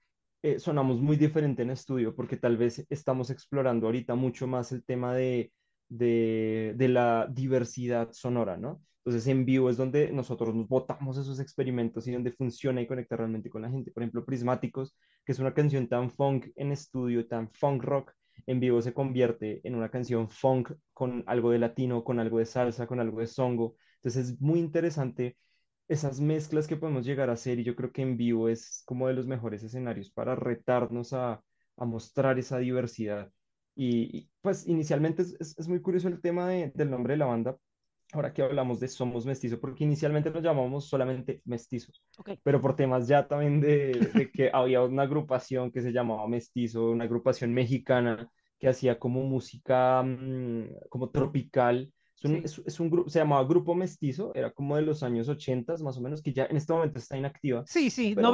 eh, 0.42 0.60
sonamos 0.60 1.02
muy 1.02 1.18
diferente 1.18 1.64
en 1.64 1.72
estudio 1.72 2.16
porque 2.16 2.38
tal 2.38 2.58
vez 2.58 2.86
estamos 2.90 3.30
explorando 3.30 3.88
ahorita 3.88 4.16
mucho 4.16 4.48
más 4.48 4.72
el 4.72 4.84
tema 4.86 5.16
de 5.16 5.52
de, 5.90 6.74
de 6.76 6.88
la 6.90 7.28
diversidad 7.32 8.12
sonora, 8.14 8.58
¿no? 8.58 8.82
Entonces 9.00 9.28
en 9.28 9.46
vivo 9.46 9.70
es 9.70 9.78
donde 9.78 10.12
nosotros 10.12 10.56
nos 10.56 10.68
botamos 10.68 11.18
esos 11.18 11.40
experimentos 11.40 12.08
y 12.08 12.12
donde 12.14 12.32
funciona 12.32 12.82
y 12.82 12.88
conecta 12.88 13.16
realmente 13.16 13.50
con 13.50 13.62
la 13.62 13.70
gente. 13.70 13.92
Por 13.92 14.02
ejemplo, 14.04 14.26
Prismáticos, 14.26 14.98
que 15.26 15.32
es 15.32 15.40
una 15.40 15.54
canción 15.54 15.88
tan 15.88 16.10
funk 16.12 16.48
en 16.56 16.72
estudio, 16.72 17.28
tan 17.28 17.50
funk 17.52 17.84
rock, 17.84 18.14
en 18.48 18.60
vivo 18.60 18.82
se 18.82 18.94
convierte 18.94 19.62
en 19.64 19.76
una 19.76 19.90
canción 19.90 20.30
funk 20.30 20.72
con 20.94 21.24
algo 21.28 21.52
de 21.52 21.60
latino, 21.60 22.04
con 22.04 22.20
algo 22.20 22.40
de 22.40 22.46
salsa, 22.46 22.88
con 22.88 23.00
algo 23.00 23.20
de 23.20 23.28
songo. 23.28 23.76
Entonces 23.98 24.30
es 24.32 24.42
muy 24.42 24.60
interesante 24.60 25.38
esas 25.88 26.20
mezclas 26.20 26.68
que 26.68 26.78
podemos 26.78 27.06
llegar 27.06 27.30
a 27.30 27.34
hacer 27.34 27.60
y 27.60 27.64
yo 27.64 27.76
creo 27.76 27.92
que 27.92 28.02
en 28.02 28.18
vivo 28.18 28.50
es 28.50 28.84
como 28.86 29.08
de 29.08 29.14
los 29.14 29.28
mejores 29.28 29.64
escenarios 29.64 30.12
para 30.12 30.36
retarnos 30.36 31.14
a, 31.14 31.42
a 31.78 31.86
mostrar 31.86 32.40
esa 32.40 32.58
diversidad. 32.60 33.32
Y, 33.76 34.18
y, 34.18 34.30
pues 34.42 34.68
inicialmente 34.68 35.22
es, 35.24 35.36
es- 35.40 35.58
es 35.58 35.68
muy 35.68 35.82
curioso 35.82 36.08
el 36.08 36.22
tema 36.22 36.48
de- 36.50 36.72
del 36.76 36.90
nombre 36.90 37.14
de 37.14 37.18
la 37.18 37.26
banda, 37.26 37.58
ahora 38.14 38.34
que 38.34 38.42
hablamos 38.42 38.80
de 38.80 38.88
Somos 38.88 39.26
Mestizos, 39.26 39.60
porque 39.60 39.84
inicialmente 39.84 40.30
nos 40.32 40.44
llamábamos 40.44 40.88
solamente 40.88 41.42
Mestizos, 41.46 42.04
Ok. 42.18 42.32
pero 42.44 42.62
por 42.62 42.76
temas 42.76 43.08
ya 43.08 43.28
también 43.28 43.60
de, 43.62 44.12
de 44.14 44.32
que 44.32 44.50
había 44.54 44.82
una 44.84 45.04
agrupación 45.04 45.72
que 45.72 45.82
se 45.82 45.92
llamaba 45.92 46.28
Mestizo, 46.28 46.92
una 46.92 47.04
agrupación 47.06 47.54
mexicana 47.54 48.30
que 48.60 48.70
hacía 48.70 48.98
como 49.00 49.22
música 49.24 50.02
mm, 50.04 50.88
como 50.90 51.10
tropical. 51.10 51.92
Es 52.18 52.24
un, 52.24 52.36
Sí. 52.38 52.42
es, 52.46 52.62
es 52.66 52.80
un 52.80 52.90
grupo, 52.90 53.10
se 53.10 53.20
llamaba 53.20 53.44
Grupo 53.46 53.76
Mestizo, 53.76 54.34
era 54.34 54.52
como 54.52 54.78
de 54.78 54.84
los 54.84 55.04
años 55.04 55.28
80 55.28 55.76
más 55.84 55.98
o 55.98 56.02
menos, 56.02 56.22
que 56.22 56.32
ya 56.32 56.46
en 56.46 56.56
este 56.58 56.72
momento 56.72 56.98
está 57.00 57.18
inactiva, 57.18 57.64
Sí, 57.68 57.90
sí, 57.90 58.14
pero 58.16 58.32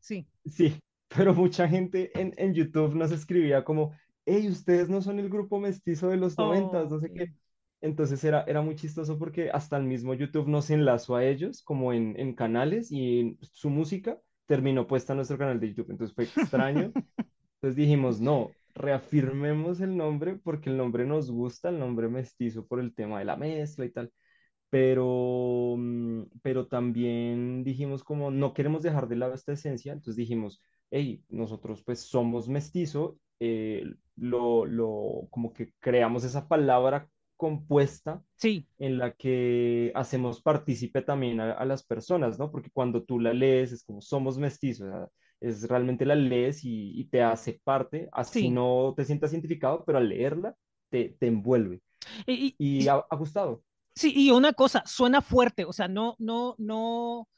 sí. 0.00 0.26
Sí, 0.44 0.78
pero 1.08 1.34
mucha 1.34 1.68
gente 1.68 2.10
en, 2.20 2.34
en 2.36 2.52
YouTube 2.54 2.94
nos 2.94 3.12
escribía 3.12 3.64
como, 3.64 3.92
hey, 4.26 4.48
ustedes 4.48 4.88
no 4.88 5.02
son 5.02 5.18
el 5.18 5.28
grupo 5.28 5.58
mestizo 5.60 6.08
de 6.08 6.16
los 6.16 6.36
noventas, 6.38 6.90
no 6.90 7.00
sé 7.00 7.12
qué. 7.12 7.32
Entonces 7.80 8.22
era, 8.24 8.44
era 8.44 8.62
muy 8.62 8.76
chistoso 8.76 9.18
porque 9.18 9.50
hasta 9.50 9.76
el 9.76 9.84
mismo 9.84 10.14
YouTube 10.14 10.48
nos 10.48 10.70
enlazó 10.70 11.16
a 11.16 11.24
ellos 11.24 11.62
como 11.64 11.92
en, 11.92 12.18
en 12.18 12.34
canales 12.34 12.92
y 12.92 13.20
en 13.20 13.38
su 13.42 13.70
música 13.70 14.18
terminó 14.46 14.86
puesta 14.86 15.12
en 15.12 15.18
nuestro 15.18 15.38
canal 15.38 15.58
de 15.58 15.68
YouTube. 15.68 15.90
Entonces 15.90 16.14
fue 16.14 16.24
extraño. 16.24 16.92
Entonces 17.56 17.76
dijimos, 17.76 18.20
no, 18.20 18.50
reafirmemos 18.74 19.80
el 19.80 19.96
nombre 19.96 20.36
porque 20.36 20.70
el 20.70 20.76
nombre 20.76 21.06
nos 21.06 21.30
gusta, 21.30 21.70
el 21.70 21.78
nombre 21.78 22.08
mestizo 22.08 22.66
por 22.66 22.80
el 22.80 22.94
tema 22.94 23.18
de 23.18 23.24
la 23.24 23.36
mezcla 23.36 23.84
y 23.84 23.90
tal 23.90 24.12
pero, 24.72 25.74
mm, 25.76 26.22
pero 26.42 26.66
también 26.66 27.62
dijimos 27.62 28.02
como 28.02 28.30
no 28.30 28.54
queremos 28.54 28.82
dejar 28.82 29.06
de 29.06 29.16
lado 29.16 29.34
esta 29.34 29.52
esencia, 29.52 29.92
entonces 29.92 30.16
dijimos, 30.16 30.62
hey, 30.90 31.22
nosotros 31.28 31.82
pues 31.84 32.00
somos 32.00 32.48
mestizo, 32.48 33.18
eh, 33.42 33.84
lo, 34.16 34.66
lo, 34.66 35.28
como 35.30 35.52
que 35.52 35.72
creamos 35.80 36.24
esa 36.24 36.48
palabra 36.48 37.08
compuesta 37.36 38.22
Sí, 38.36 38.66
en 38.78 38.98
la 38.98 39.12
que 39.14 39.92
hacemos 39.94 40.42
partícipe 40.42 41.02
también 41.02 41.40
a, 41.40 41.52
a 41.52 41.64
las 41.64 41.84
personas, 41.84 42.38
¿no? 42.38 42.50
Porque 42.50 42.70
cuando 42.72 43.04
tú 43.04 43.20
la 43.20 43.32
lees 43.32 43.72
es 43.72 43.84
como 43.84 44.00
somos 44.00 44.38
mestizos, 44.38 44.88
o 44.88 44.90
sea, 44.92 45.08
es 45.40 45.68
realmente 45.68 46.04
la 46.06 46.14
lees 46.14 46.64
y, 46.64 46.98
y 47.00 47.04
te 47.08 47.22
hace 47.22 47.60
parte, 47.64 48.08
así 48.12 48.48
sí. 48.48 48.50
no 48.50 48.94
te 48.96 49.04
sientas 49.04 49.32
identificado, 49.32 49.84
pero 49.84 49.98
al 49.98 50.08
leerla 50.08 50.54
te, 50.90 51.16
te 51.18 51.26
envuelve 51.28 51.80
Y, 52.26 52.58
y- 52.68 52.84
y 52.84 52.88
ha, 52.88 52.96
ha 53.10 53.16
gustado. 53.16 53.64
sí, 53.94 54.12
y 54.16 54.30
una 54.30 54.52
cosa, 54.52 54.82
suena 54.86 55.22
fuerte, 55.22 55.64
o 55.64 55.72
sea, 55.72 55.88
no, 55.88 56.16
no, 56.18 56.54
no, 56.58 57.28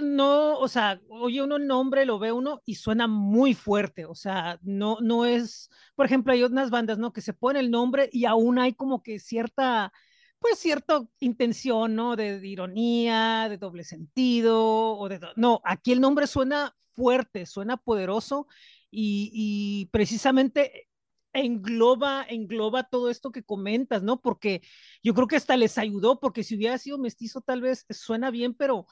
no, 0.00 0.58
o 0.58 0.68
sea, 0.68 1.00
oye 1.08 1.42
uno 1.42 1.56
el 1.56 1.66
nombre, 1.66 2.06
lo 2.06 2.18
ve 2.18 2.32
uno 2.32 2.62
y 2.64 2.76
suena 2.76 3.06
muy 3.06 3.54
fuerte, 3.54 4.06
o 4.06 4.14
sea, 4.14 4.58
no, 4.62 4.98
no 5.00 5.24
es, 5.26 5.70
por 5.94 6.06
ejemplo, 6.06 6.32
hay 6.32 6.42
unas 6.42 6.70
bandas, 6.70 6.98
¿no? 6.98 7.12
Que 7.12 7.20
se 7.20 7.34
pone 7.34 7.60
el 7.60 7.70
nombre 7.70 8.08
y 8.12 8.24
aún 8.24 8.58
hay 8.58 8.74
como 8.74 9.02
que 9.02 9.18
cierta, 9.18 9.92
pues 10.38 10.58
cierta 10.58 11.04
intención, 11.20 11.94
¿no? 11.94 12.16
De, 12.16 12.40
de 12.40 12.48
ironía, 12.48 13.48
de 13.48 13.58
doble 13.58 13.84
sentido, 13.84 14.96
o 14.96 15.08
de, 15.08 15.20
no, 15.36 15.60
aquí 15.64 15.92
el 15.92 16.00
nombre 16.00 16.26
suena 16.26 16.74
fuerte, 16.94 17.46
suena 17.46 17.76
poderoso 17.76 18.46
y, 18.90 19.30
y 19.32 19.86
precisamente 19.86 20.88
engloba, 21.32 22.24
engloba 22.28 22.84
todo 22.84 23.10
esto 23.10 23.32
que 23.32 23.42
comentas, 23.42 24.02
¿no? 24.02 24.20
Porque 24.20 24.62
yo 25.02 25.14
creo 25.14 25.26
que 25.26 25.36
hasta 25.36 25.56
les 25.56 25.78
ayudó, 25.78 26.20
porque 26.20 26.44
si 26.44 26.56
hubiera 26.56 26.78
sido 26.78 26.96
mestizo 26.98 27.40
tal 27.40 27.60
vez 27.60 27.84
suena 27.90 28.30
bien, 28.30 28.54
pero 28.54 28.86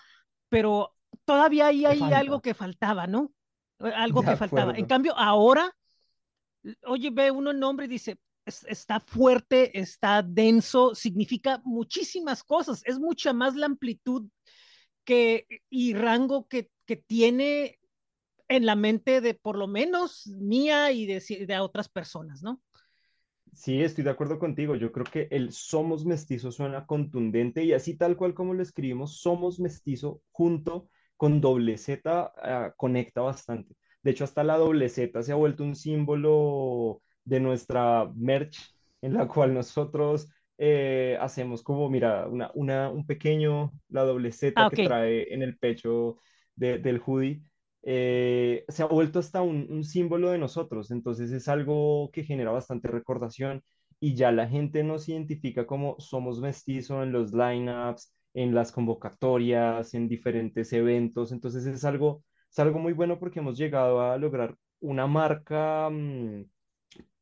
pero 0.53 0.95
todavía 1.25 1.69
ahí 1.69 1.87
hay 1.87 1.99
algo 2.13 2.43
que 2.43 2.53
faltaba, 2.53 3.07
¿no? 3.07 3.33
Eh, 3.81 3.91
Algo 3.95 4.21
De 4.21 4.29
que 4.29 4.37
faltaba. 4.37 4.73
En 4.77 4.85
cambio, 4.85 5.17
ahora, 5.17 5.75
oye, 6.85 7.09
ve 7.11 7.31
uno 7.31 7.53
el 7.53 7.59
nombre 7.59 7.87
y 7.87 7.89
dice, 7.89 8.19
"Es- 8.45 8.65
está 8.69 9.01
fuerte, 9.01 9.79
está 9.81 10.23
denso, 10.23 10.95
significa 10.95 11.63
muchísimas 11.65 12.45
cosas, 12.45 12.83
es 12.85 12.99
mucha 12.99 13.33
más 13.33 13.55
la 13.57 13.65
amplitud 13.65 14.29
que, 15.05 15.47
y 15.71 15.95
rango 15.95 16.47
que, 16.49 16.71
que 16.85 16.97
tiene 16.97 17.79
en 18.49 18.67
la 18.67 18.77
mente 18.77 19.23
de 19.23 19.33
por 19.33 19.57
lo 19.57 19.67
menos 19.69 20.27
mía 20.27 20.93
y 20.93 21.07
de, 21.07 21.47
de 21.47 21.59
otras 21.61 21.89
personas, 21.89 22.43
¿no? 22.43 22.61
Sí, 23.55 23.83
estoy 23.83 24.03
de 24.05 24.11
acuerdo 24.11 24.39
contigo. 24.39 24.77
Yo 24.77 24.93
creo 24.93 25.05
que 25.05 25.29
el 25.31 25.53
somos 25.53 26.05
mestizo 26.07 26.51
suena 26.51 26.87
contundente 26.87 27.63
y 27.65 27.73
así 27.75 27.97
tal 27.99 28.17
cual 28.17 28.35
como 28.35 28.55
lo 28.55 28.63
escribimos, 28.63 29.21
somos 29.21 29.61
mestizo 29.61 30.23
junto 30.31 30.89
con 31.17 31.41
doble 31.41 31.77
Z 31.77 32.33
ah, 32.37 32.73
conecta 32.77 33.21
bastante. 33.21 33.77
De 34.03 34.11
hecho, 34.11 34.25
hasta 34.25 34.43
la 34.43 34.57
doble 34.57 34.89
Z 34.89 35.23
se 35.23 35.33
ha 35.33 35.35
vuelto 35.35 35.65
un 35.65 35.77
símbolo 35.77 37.03
de 37.25 37.41
nuestra 37.41 38.11
merch 38.17 38.59
en 39.03 39.15
la 39.15 39.29
cual 39.29 39.53
nosotros 39.55 40.29
eh, 40.59 41.17
hacemos 41.21 41.63
como, 41.63 41.91
mira, 41.91 42.27
una, 42.29 42.51
una, 42.55 42.89
un 42.91 43.07
pequeño, 43.07 43.73
la 43.89 44.03
doble 44.03 44.33
Ah, 44.55 44.67
Z 44.67 44.69
que 44.69 44.79
ok. 44.79 44.79
trae 44.79 45.33
en 45.35 45.43
el 45.43 45.59
pecho 45.59 46.19
del 46.57 47.01
hoodie, 47.05 47.43
eh, 47.83 48.65
se 48.69 48.83
ha 48.83 48.87
vuelto 48.87 49.19
hasta 49.19 49.43
un, 49.43 49.85
símbolo 49.85 50.31
de 50.31 50.39
nosotros. 50.39 50.91
Entonces 50.91 51.33
es 51.33 51.49
algo 51.49 52.11
que 52.13 52.25
genera 52.25 52.51
bastante 52.53 52.89
recordación 52.89 53.63
y 54.01 54.15
ya 54.15 54.33
la 54.33 54.49
gente 54.49 54.83
nos 54.85 55.09
identifica 55.09 55.67
como 55.67 55.97
somos 55.99 56.41
mestizo 56.41 57.03
en 57.03 57.13
los 57.13 57.33
lineups, 57.33 58.13
en 58.35 58.55
las 58.55 58.73
convocatorias, 58.73 59.95
en 59.95 60.09
diferentes 60.09 60.73
eventos. 60.73 61.33
Entonces 61.33 61.67
es 61.67 61.85
algo, 61.85 62.25
es 62.51 62.59
algo 62.59 62.79
muy 62.79 62.93
bueno 62.93 63.19
porque 63.19 63.41
hemos 63.41 63.59
llegado 63.59 64.01
a 64.03 64.17
lograr 64.19 64.57
una 64.81 65.07
marca 65.07 65.89
mm, 65.91 66.45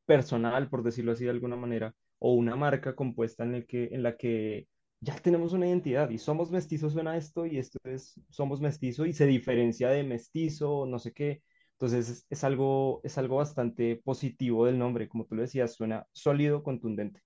personal, 0.07 0.69
por 0.69 0.83
decirlo 0.83 1.13
así 1.13 1.25
de 1.25 1.31
alguna 1.31 1.57
manera, 1.57 1.95
o 2.19 2.35
una 2.35 2.57
marca 2.57 2.95
compuesta 2.95 3.45
en, 3.45 3.55
el 3.55 3.67
que, 3.67 3.89
en 3.93 4.03
la 4.03 4.17
que 4.17 4.67
ya 5.01 5.17
tenemos 5.17 5.53
una 5.53 5.67
identidad 5.67 6.11
y 6.11 6.19
somos 6.19 6.51
mestizos 6.51 6.93
suena 6.93 7.17
esto 7.17 7.47
y 7.47 7.59
esto 7.59 7.79
es 7.85 8.21
somos 8.29 8.61
mestizo 8.61 9.07
y 9.07 9.13
se 9.13 9.27
diferencia 9.27 9.89
de 9.89 10.05
mestizo, 10.05 10.87
no 10.87 10.99
sé 10.99 11.13
qué. 11.13 11.43
Entonces 11.73 12.27
es, 12.29 12.45
algo, 12.45 13.01
es 13.05 13.17
algo 13.17 13.37
bastante 13.37 13.97
positivo 13.97 14.67
del 14.67 14.79
nombre, 14.79 15.09
como 15.09 15.25
tú 15.25 15.35
lo 15.35 15.43
decías, 15.43 15.75
suena 15.75 16.07
sólido, 16.13 16.63
contundente. 16.63 17.23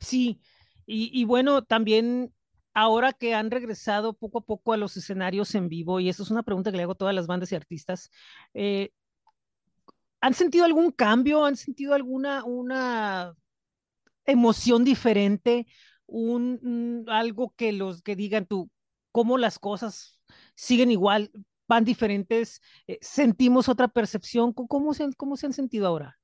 Sí, 0.00 0.40
y, 0.86 1.10
y 1.12 1.24
bueno, 1.24 1.64
también 1.64 2.32
ahora 2.72 3.12
que 3.12 3.34
han 3.34 3.50
regresado 3.50 4.12
poco 4.12 4.38
a 4.38 4.44
poco 4.44 4.72
a 4.72 4.76
los 4.76 4.96
escenarios 4.96 5.54
en 5.56 5.68
vivo, 5.68 5.98
y 5.98 6.08
esto 6.08 6.22
es 6.22 6.30
una 6.30 6.44
pregunta 6.44 6.70
que 6.70 6.76
le 6.76 6.84
hago 6.84 6.92
a 6.92 6.96
todas 6.96 7.14
las 7.16 7.26
bandas 7.26 7.50
y 7.50 7.56
artistas, 7.56 8.10
eh, 8.54 8.90
¿han 10.20 10.34
sentido 10.34 10.64
algún 10.64 10.92
cambio? 10.92 11.44
¿Han 11.44 11.56
sentido 11.56 11.94
alguna 11.94 12.44
una 12.44 13.34
emoción 14.24 14.84
diferente? 14.84 15.66
Un, 16.06 17.04
algo 17.08 17.52
que 17.56 17.72
los 17.72 18.02
que 18.02 18.16
digan 18.16 18.46
tú, 18.46 18.70
cómo 19.12 19.38
las 19.38 19.58
cosas 19.58 20.20
siguen 20.54 20.90
igual, 20.90 21.30
van 21.68 21.84
diferentes, 21.84 22.60
eh, 22.86 22.98
sentimos 23.00 23.68
otra 23.68 23.88
percepción. 23.88 24.52
¿Cómo 24.52 24.94
se, 24.94 25.12
¿Cómo 25.16 25.36
se 25.36 25.46
han 25.46 25.52
sentido 25.52 25.86
ahora? 25.88 26.18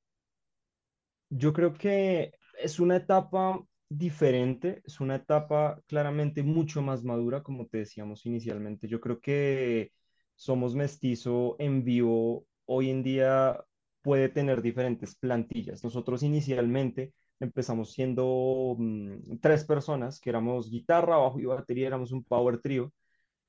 Yo 1.30 1.52
creo 1.52 1.72
que 1.74 2.32
es 2.60 2.78
una 2.80 2.96
etapa 2.96 3.60
diferente, 3.88 4.82
es 4.84 5.00
una 5.00 5.16
etapa 5.16 5.80
claramente 5.86 6.42
mucho 6.42 6.82
más 6.82 7.02
madura, 7.04 7.42
como 7.42 7.66
te 7.66 7.78
decíamos 7.78 8.26
inicialmente. 8.26 8.88
Yo 8.88 9.00
creo 9.00 9.20
que 9.20 9.92
Somos 10.36 10.74
Mestizo 10.74 11.56
en 11.58 11.84
vivo 11.84 12.46
hoy 12.66 12.90
en 12.90 13.02
día 13.02 13.64
puede 14.02 14.28
tener 14.28 14.62
diferentes 14.62 15.14
plantillas. 15.16 15.84
Nosotros 15.84 16.22
inicialmente 16.22 17.14
empezamos 17.42 17.92
siendo 17.92 18.76
mm, 18.78 19.38
tres 19.40 19.64
personas, 19.64 20.20
que 20.20 20.30
éramos 20.30 20.70
guitarra, 20.70 21.16
bajo 21.18 21.40
y 21.40 21.46
batería, 21.46 21.86
éramos 21.88 22.12
un 22.12 22.24
power 22.24 22.60
trio. 22.60 22.92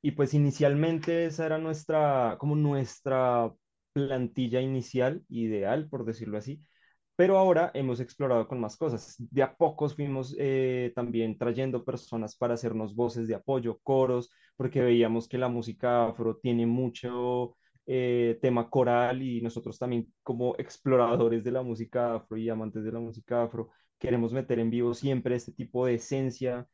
Y 0.01 0.11
pues 0.11 0.33
inicialmente 0.33 1.25
esa 1.25 1.45
era 1.45 1.57
nuestra, 1.59 2.37
como 2.39 2.55
nuestra 2.55 3.53
plantilla 3.93 4.61
inicial, 4.61 5.23
ideal, 5.29 5.89
por 5.89 6.05
decirlo 6.05 6.37
así 6.37 6.61
pero 7.15 7.37
ahora 7.37 7.71
hemos 7.73 7.99
explorado 7.99 8.47
con 8.47 8.59
más 8.59 8.77
cosas. 8.77 9.15
De 9.19 9.43
a 9.43 9.55
pocos 9.55 9.95
fuimos 9.95 10.35
eh, 10.39 10.91
también 10.95 11.37
trayendo 11.37 11.83
personas 11.85 12.35
para 12.35 12.55
hacernos 12.55 12.95
voces 12.95 13.27
de 13.27 13.35
apoyo, 13.35 13.79
coros, 13.83 14.29
porque 14.55 14.81
veíamos 14.81 15.27
que 15.27 15.37
la 15.37 15.47
música 15.49 16.07
afro 16.07 16.37
tiene 16.37 16.65
mucho 16.65 17.55
eh, 17.85 18.39
tema 18.41 18.69
coral 18.69 19.21
y 19.21 19.41
nosotros 19.41 19.77
también 19.77 20.11
como 20.23 20.55
exploradores 20.57 21.43
de 21.43 21.51
la 21.51 21.61
música 21.61 22.15
afro 22.15 22.37
y 22.37 22.49
amantes 22.49 22.83
de 22.83 22.91
la 22.91 22.99
música 22.99 23.43
afro 23.43 23.69
queremos 24.03 24.33
meter 24.33 24.59
en 24.59 24.69
vivo 24.71 24.93
siempre 24.93 25.35
este 25.37 25.53
tipo 25.53 25.87
de 25.87 25.95
esencia 25.95 26.67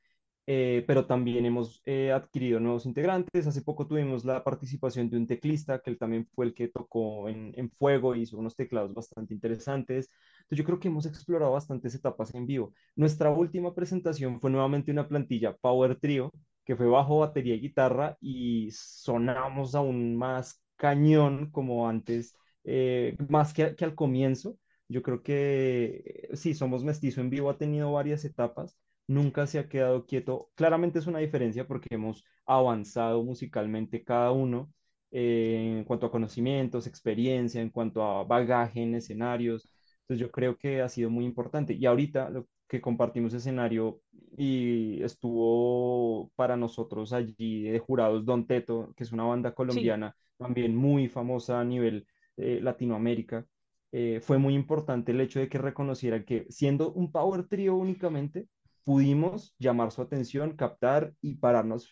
eh, 0.48 0.84
pero 0.88 1.06
también 1.06 1.46
hemos 1.46 1.82
eh, 1.86 2.12
adquirido 2.12 2.60
nuevos 2.60 2.86
integrantes. 2.88 3.46
Hace 3.48 3.62
poco 3.62 3.88
tuvimos 3.88 4.26
la 4.26 4.44
participación 4.44 5.10
de 5.10 5.18
un 5.18 5.28
teclista, 5.28 5.80
que 5.82 5.92
él 5.92 6.00
también 6.00 6.28
fue 6.34 6.48
el 6.48 6.56
que 6.56 6.68
tocó 6.70 7.30
en, 7.30 7.54
en 7.56 7.70
Fuego 7.72 8.16
hizo 8.16 8.38
unos 8.38 8.56
teclados 8.56 8.94
bastante 8.94 9.34
interesantes. 9.36 10.10
Entonces 10.42 10.58
yo 10.60 10.66
creo 10.66 10.80
que 10.80 10.88
hemos 10.88 11.06
explorado 11.06 11.52
bastantes 11.54 11.94
etapas 11.96 12.34
en 12.34 12.48
vivo. 12.48 12.74
Nuestra 12.96 13.30
última 13.32 13.76
presentación 13.76 14.40
fue 14.42 14.50
nuevamente 14.52 14.92
una 14.92 15.08
plantilla 15.08 15.56
Power 15.58 15.98
Trio, 16.00 16.32
que 16.66 16.76
fue 16.76 16.88
bajo, 16.88 17.20
batería 17.20 17.56
y 17.56 17.62
guitarra, 17.62 18.18
y 18.20 18.70
sonamos 18.72 19.76
aún 19.76 20.16
más 20.18 20.64
cañón 20.78 21.52
como 21.52 21.88
antes, 21.88 22.36
eh, 22.64 23.16
más 23.30 23.54
que, 23.54 23.76
que 23.76 23.86
al 23.86 23.96
comienzo. 23.96 24.58
Yo 24.90 25.02
creo 25.04 25.24
que 25.24 26.30
sí, 26.34 26.54
Somos 26.54 26.84
Mestizo 26.84 27.22
en 27.22 27.30
vivo 27.30 27.50
ha 27.50 27.58
tenido 27.58 27.92
varias 27.94 28.26
etapas 28.26 28.78
nunca 29.10 29.48
se 29.48 29.60
ha 29.60 29.68
quedado 29.68 30.06
quieto. 30.06 30.52
Claramente 30.56 31.00
es 31.00 31.08
una 31.08 31.20
diferencia 31.20 31.68
porque 31.68 31.88
hemos 31.92 32.24
avanzado 32.46 33.24
musicalmente 33.24 34.04
cada 34.04 34.32
uno 34.32 34.72
eh, 35.12 35.78
en 35.80 35.84
cuanto 35.84 36.06
a 36.06 36.12
conocimientos, 36.12 36.88
experiencia, 36.88 37.62
en 37.62 37.72
cuanto 37.72 38.04
a 38.04 38.24
bagaje 38.24 38.84
en 38.84 38.96
escenarios. 38.96 39.68
Entonces 40.02 40.22
yo 40.22 40.32
creo 40.32 40.58
que 40.58 40.82
ha 40.82 40.90
sido 40.90 41.10
muy 41.10 41.26
importante. 41.26 41.74
Y 41.74 41.86
ahorita 41.88 42.30
lo 42.30 42.48
que 42.68 42.82
compartimos 42.82 43.34
escenario 43.34 44.00
y 44.38 45.02
estuvo 45.02 46.30
para 46.36 46.56
nosotros 46.56 47.12
allí 47.12 47.64
de 47.64 47.80
jurados 47.80 48.26
Don 48.26 48.46
Teto, 48.46 48.94
que 48.96 49.04
es 49.04 49.12
una 49.12 49.24
banda 49.24 49.54
colombiana 49.56 50.16
también 50.38 50.76
muy 50.76 51.10
famosa 51.10 51.60
a 51.60 51.66
nivel 51.66 52.06
eh, 52.38 52.60
Latinoamérica. 52.62 53.46
Eh, 53.92 54.20
fue 54.22 54.38
muy 54.38 54.54
importante 54.56 55.12
el 55.12 55.22
hecho 55.22 55.40
de 55.40 55.50
que 55.50 55.58
reconociera 55.58 56.24
que 56.24 56.46
siendo 56.50 56.92
un 56.94 57.12
power 57.12 57.48
trio 57.48 57.76
únicamente, 57.76 58.48
pudimos 58.84 59.56
llamar 59.60 59.92
su 59.92 60.02
atención, 60.02 60.56
captar 60.56 61.14
y 61.22 61.36
pararnos, 61.36 61.92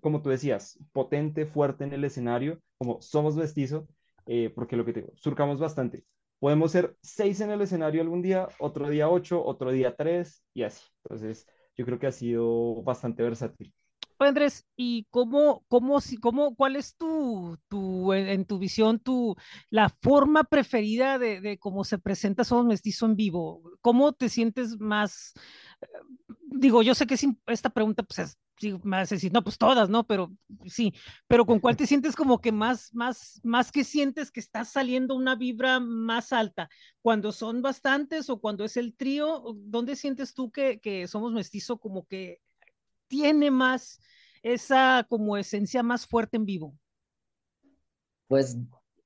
como 0.00 0.22
tú 0.22 0.30
decías, 0.30 0.78
potente, 0.92 1.46
fuerte 1.46 1.84
en 1.84 1.92
el 1.92 2.04
escenario, 2.04 2.60
como 2.78 3.00
somos 3.02 3.36
mestizo, 3.36 3.88
eh, 4.26 4.50
porque 4.54 4.76
lo 4.76 4.84
que 4.84 4.92
te 4.92 5.00
digo, 5.02 5.12
surcamos 5.16 5.60
bastante. 5.60 6.04
Podemos 6.38 6.72
ser 6.72 6.96
seis 7.02 7.40
en 7.40 7.50
el 7.50 7.60
escenario 7.62 8.02
algún 8.02 8.22
día, 8.22 8.48
otro 8.58 8.88
día 8.88 9.08
ocho, 9.08 9.44
otro 9.44 9.70
día 9.70 9.96
tres 9.96 10.44
y 10.54 10.62
así. 10.62 10.84
Entonces, 11.04 11.46
yo 11.76 11.84
creo 11.84 11.98
que 11.98 12.06
ha 12.06 12.12
sido 12.12 12.82
bastante 12.82 13.22
versátil. 13.22 13.74
Andrés, 14.18 14.64
¿y 14.76 15.06
cómo, 15.10 15.64
cómo, 15.68 15.98
cómo, 16.20 16.54
cuál 16.54 16.76
es 16.76 16.96
tu, 16.96 17.58
tu 17.68 18.12
en, 18.12 18.44
tu 18.44 18.58
visión, 18.58 18.98
tu, 19.00 19.36
la 19.70 19.88
forma 19.88 20.44
preferida 20.44 21.18
de, 21.18 21.40
de 21.40 21.58
cómo 21.58 21.84
se 21.84 21.98
presenta 21.98 22.44
Somos 22.44 22.66
Mestizo 22.66 23.06
en 23.06 23.16
vivo? 23.16 23.62
¿Cómo 23.80 24.12
te 24.12 24.28
sientes 24.28 24.78
más, 24.78 25.34
digo, 26.54 26.82
yo 26.82 26.94
sé 26.94 27.06
que 27.06 27.16
esta 27.46 27.70
pregunta, 27.70 28.02
pues 28.02 28.18
es, 28.18 28.38
sí, 28.58 28.74
más 28.84 29.10
decir, 29.10 29.32
no, 29.32 29.42
pues 29.42 29.58
todas, 29.58 29.88
¿no? 29.88 30.06
Pero 30.06 30.32
sí, 30.66 30.94
pero 31.26 31.44
¿con 31.44 31.60
cuál 31.60 31.76
te 31.76 31.86
sientes 31.86 32.14
como 32.16 32.40
que 32.40 32.52
más, 32.52 32.92
más, 32.94 33.40
más 33.42 33.72
que 33.72 33.84
sientes 33.84 34.30
que 34.30 34.40
está 34.40 34.64
saliendo 34.64 35.14
una 35.14 35.34
vibra 35.36 35.80
más 35.80 36.32
alta? 36.32 36.68
¿Cuando 37.02 37.32
son 37.32 37.62
bastantes 37.62 38.30
o 38.30 38.40
cuando 38.40 38.64
es 38.64 38.76
el 38.76 38.94
trío? 38.94 39.42
¿Dónde 39.56 39.96
sientes 39.96 40.34
tú 40.34 40.50
que, 40.50 40.80
que 40.80 41.08
somos 41.08 41.32
mestizo 41.32 41.78
como 41.78 42.06
que 42.06 42.40
tiene 43.08 43.50
más 43.50 44.00
esa 44.42 45.06
como 45.08 45.36
esencia 45.36 45.82
más 45.82 46.06
fuerte 46.06 46.36
en 46.36 46.44
vivo? 46.44 46.78
Pues 48.26 48.56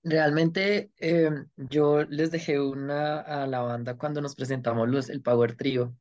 realmente 0.03 0.91
eh, 0.99 1.31
yo 1.57 2.05
les 2.05 2.31
dejé 2.31 2.61
una 2.61 3.21
a 3.21 3.47
la 3.47 3.61
banda 3.61 3.97
cuando 3.97 4.21
nos 4.21 4.35
presentamos 4.35 4.89
los, 4.89 5.09
el 5.11 5.23
Power 5.23 5.57
Trio 5.57 5.97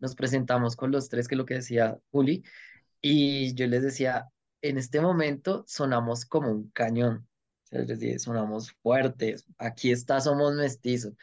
nos 0.00 0.14
presentamos 0.14 0.76
con 0.76 0.90
los 0.90 1.08
tres, 1.08 1.28
que 1.28 1.34
es 1.34 1.38
lo 1.38 1.46
que 1.46 1.54
decía 1.54 1.98
Juli, 2.10 2.42
y 3.00 3.54
yo 3.54 3.66
les 3.66 3.82
decía, 3.82 4.28
en 4.62 4.78
este 4.78 5.00
momento 5.00 5.64
sonamos 5.68 6.24
como 6.24 6.50
un 6.50 6.70
cañón, 6.70 7.28
les 7.70 7.86
decía, 7.86 8.18
sonamos 8.18 8.72
fuertes, 8.82 9.46
aquí 9.58 9.92
está, 9.92 10.20
somos 10.20 10.54
mestizos. 10.54 11.14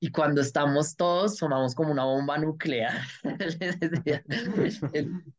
Y 0.00 0.10
cuando 0.10 0.40
estamos 0.40 0.96
todos, 0.96 1.36
sonamos 1.36 1.74
como 1.74 1.92
una 1.92 2.04
bomba 2.04 2.38
nuclear. 2.38 3.02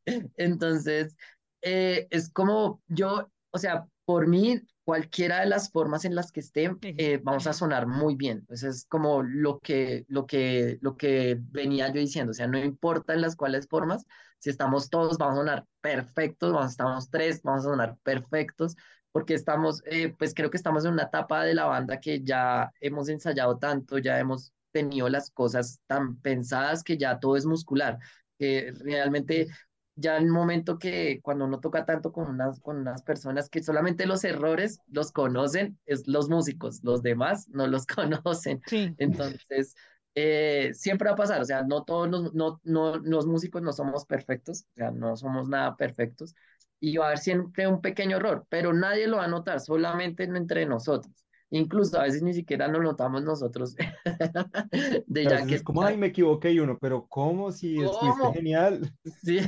Entonces, 0.37 1.15
eh, 1.61 2.07
es 2.09 2.29
como 2.29 2.81
yo, 2.87 3.29
o 3.51 3.57
sea, 3.57 3.87
por 4.05 4.27
mí, 4.27 4.61
cualquiera 4.83 5.41
de 5.41 5.45
las 5.45 5.71
formas 5.71 6.03
en 6.03 6.15
las 6.15 6.31
que 6.31 6.39
esté, 6.39 6.71
eh, 6.81 7.21
vamos 7.23 7.45
a 7.45 7.53
sonar 7.53 7.85
muy 7.85 8.15
bien. 8.15 8.45
Eso 8.49 8.67
es 8.67 8.85
como 8.85 9.21
lo 9.21 9.59
que, 9.59 10.03
lo, 10.07 10.25
que, 10.25 10.79
lo 10.81 10.97
que 10.97 11.37
venía 11.39 11.89
yo 11.93 11.99
diciendo. 11.99 12.31
O 12.31 12.33
sea, 12.33 12.47
no 12.47 12.57
importa 12.57 13.13
en 13.13 13.21
las 13.21 13.35
cuales 13.35 13.67
formas, 13.67 14.05
si 14.39 14.49
estamos 14.49 14.89
todos, 14.89 15.19
vamos 15.19 15.35
a 15.35 15.41
sonar 15.41 15.65
perfectos, 15.81 16.51
vamos, 16.53 16.71
estamos 16.71 17.09
tres, 17.11 17.43
vamos 17.43 17.65
a 17.65 17.69
sonar 17.69 17.97
perfectos, 18.01 18.75
porque 19.11 19.33
estamos, 19.33 19.81
eh, 19.85 20.13
pues 20.17 20.33
creo 20.33 20.49
que 20.49 20.57
estamos 20.57 20.85
en 20.85 20.93
una 20.93 21.03
etapa 21.03 21.43
de 21.43 21.55
la 21.55 21.65
banda 21.65 21.99
que 21.99 22.21
ya 22.23 22.71
hemos 22.79 23.09
ensayado 23.09 23.57
tanto, 23.57 23.97
ya 23.97 24.19
hemos 24.19 24.53
tenido 24.71 25.09
las 25.09 25.31
cosas 25.31 25.81
tan 25.87 26.17
pensadas 26.21 26.83
que 26.83 26.97
ya 26.97 27.19
todo 27.19 27.35
es 27.37 27.45
muscular. 27.45 27.97
que 28.37 28.73
realmente 28.79 29.47
ya 29.95 30.17
en 30.17 30.25
un 30.25 30.31
momento 30.31 30.79
que 30.79 31.19
cuando 31.21 31.45
uno 31.45 31.59
toca 31.59 31.85
tanto 31.85 32.11
con 32.11 32.27
unas, 32.29 32.59
con 32.61 32.77
unas 32.77 33.03
personas 33.03 33.49
que 33.49 33.61
solamente 33.61 34.05
los 34.05 34.23
errores 34.23 34.79
los 34.87 35.11
conocen, 35.11 35.77
es 35.85 36.07
los 36.07 36.29
músicos, 36.29 36.79
los 36.83 37.01
demás 37.03 37.49
no 37.49 37.67
los 37.67 37.85
conocen. 38.25 38.61
Entonces, 38.97 39.75
eh, 40.15 40.71
siempre 40.73 41.09
va 41.09 41.13
a 41.13 41.17
pasar, 41.17 41.41
o 41.41 41.45
sea, 41.45 41.63
no 41.63 41.83
todos 41.83 42.09
los, 42.09 42.33
no, 42.33 42.59
no, 42.63 42.97
los 42.97 43.27
músicos 43.27 43.61
no 43.61 43.73
somos 43.73 44.05
perfectos, 44.05 44.65
o 44.73 44.75
sea, 44.75 44.91
no 44.91 45.15
somos 45.15 45.49
nada 45.49 45.75
perfectos, 45.75 46.33
y 46.79 46.97
va 46.97 47.05
a 47.05 47.07
haber 47.09 47.19
siempre 47.19 47.67
un 47.67 47.81
pequeño 47.81 48.17
error, 48.17 48.45
pero 48.49 48.73
nadie 48.73 49.07
lo 49.07 49.17
va 49.17 49.25
a 49.25 49.27
notar, 49.27 49.59
solamente 49.59 50.23
entre 50.23 50.65
nosotros. 50.65 51.13
Incluso 51.51 51.99
a 51.99 52.03
veces 52.03 52.21
ni 52.21 52.33
siquiera 52.33 52.67
lo 52.67 52.81
notamos 52.81 53.23
nosotros. 53.23 53.75
de 55.07 55.23
ya 55.23 55.45
que 55.45 55.55
es 55.55 55.63
como, 55.63 55.83
ay, 55.83 55.97
me 55.97 56.07
equivoqué 56.07 56.51
y 56.51 56.59
uno, 56.59 56.77
pero 56.79 57.07
¿cómo? 57.07 57.51
Si 57.51 57.81
estuviste 57.81 58.33
genial. 58.33 58.93
Sí. 59.23 59.39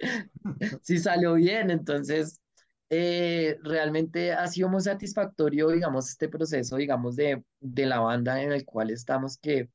sí 0.82 0.98
salió 0.98 1.34
bien, 1.34 1.70
entonces 1.70 2.40
eh, 2.90 3.56
realmente 3.62 4.32
ha 4.32 4.48
sido 4.48 4.68
muy 4.68 4.80
satisfactorio, 4.80 5.68
digamos, 5.68 6.08
este 6.08 6.28
proceso, 6.28 6.76
digamos, 6.76 7.14
de, 7.14 7.44
de 7.60 7.86
la 7.86 8.00
banda 8.00 8.42
en 8.42 8.50
el 8.50 8.64
cual 8.64 8.90
estamos, 8.90 9.38
que, 9.38 9.70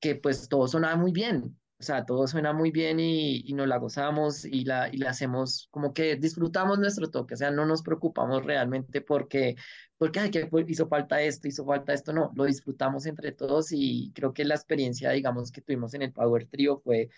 que 0.00 0.16
pues 0.16 0.48
todo 0.48 0.68
sonaba 0.68 0.96
muy 0.96 1.12
bien, 1.12 1.58
o 1.80 1.82
sea, 1.82 2.04
todo 2.04 2.26
suena 2.28 2.52
muy 2.52 2.70
bien 2.70 3.00
y, 3.00 3.42
y 3.46 3.54
nos 3.54 3.66
la 3.66 3.78
gozamos 3.78 4.44
y 4.44 4.64
la, 4.64 4.90
y 4.92 4.98
la 4.98 5.10
hacemos 5.10 5.66
como 5.70 5.94
que 5.94 6.16
disfrutamos 6.16 6.78
nuestro 6.78 7.10
toque, 7.10 7.32
o 7.32 7.36
sea, 7.38 7.50
no 7.50 7.64
nos 7.64 7.82
preocupamos 7.82 8.44
realmente 8.44 9.00
porque, 9.00 9.56
porque 9.96 10.20
ay, 10.20 10.30
que 10.30 10.46
hizo 10.68 10.88
falta 10.88 11.22
esto, 11.22 11.48
hizo 11.48 11.64
falta 11.64 11.94
esto, 11.94 12.12
no, 12.12 12.32
lo 12.36 12.44
disfrutamos 12.44 13.06
entre 13.06 13.32
todos 13.32 13.72
y 13.72 14.12
creo 14.14 14.34
que 14.34 14.44
la 14.44 14.56
experiencia, 14.56 15.10
digamos, 15.10 15.50
que 15.50 15.62
tuvimos 15.62 15.94
en 15.94 16.02
el 16.02 16.12
Power 16.12 16.46
Trio 16.50 16.82
fue, 16.84 17.08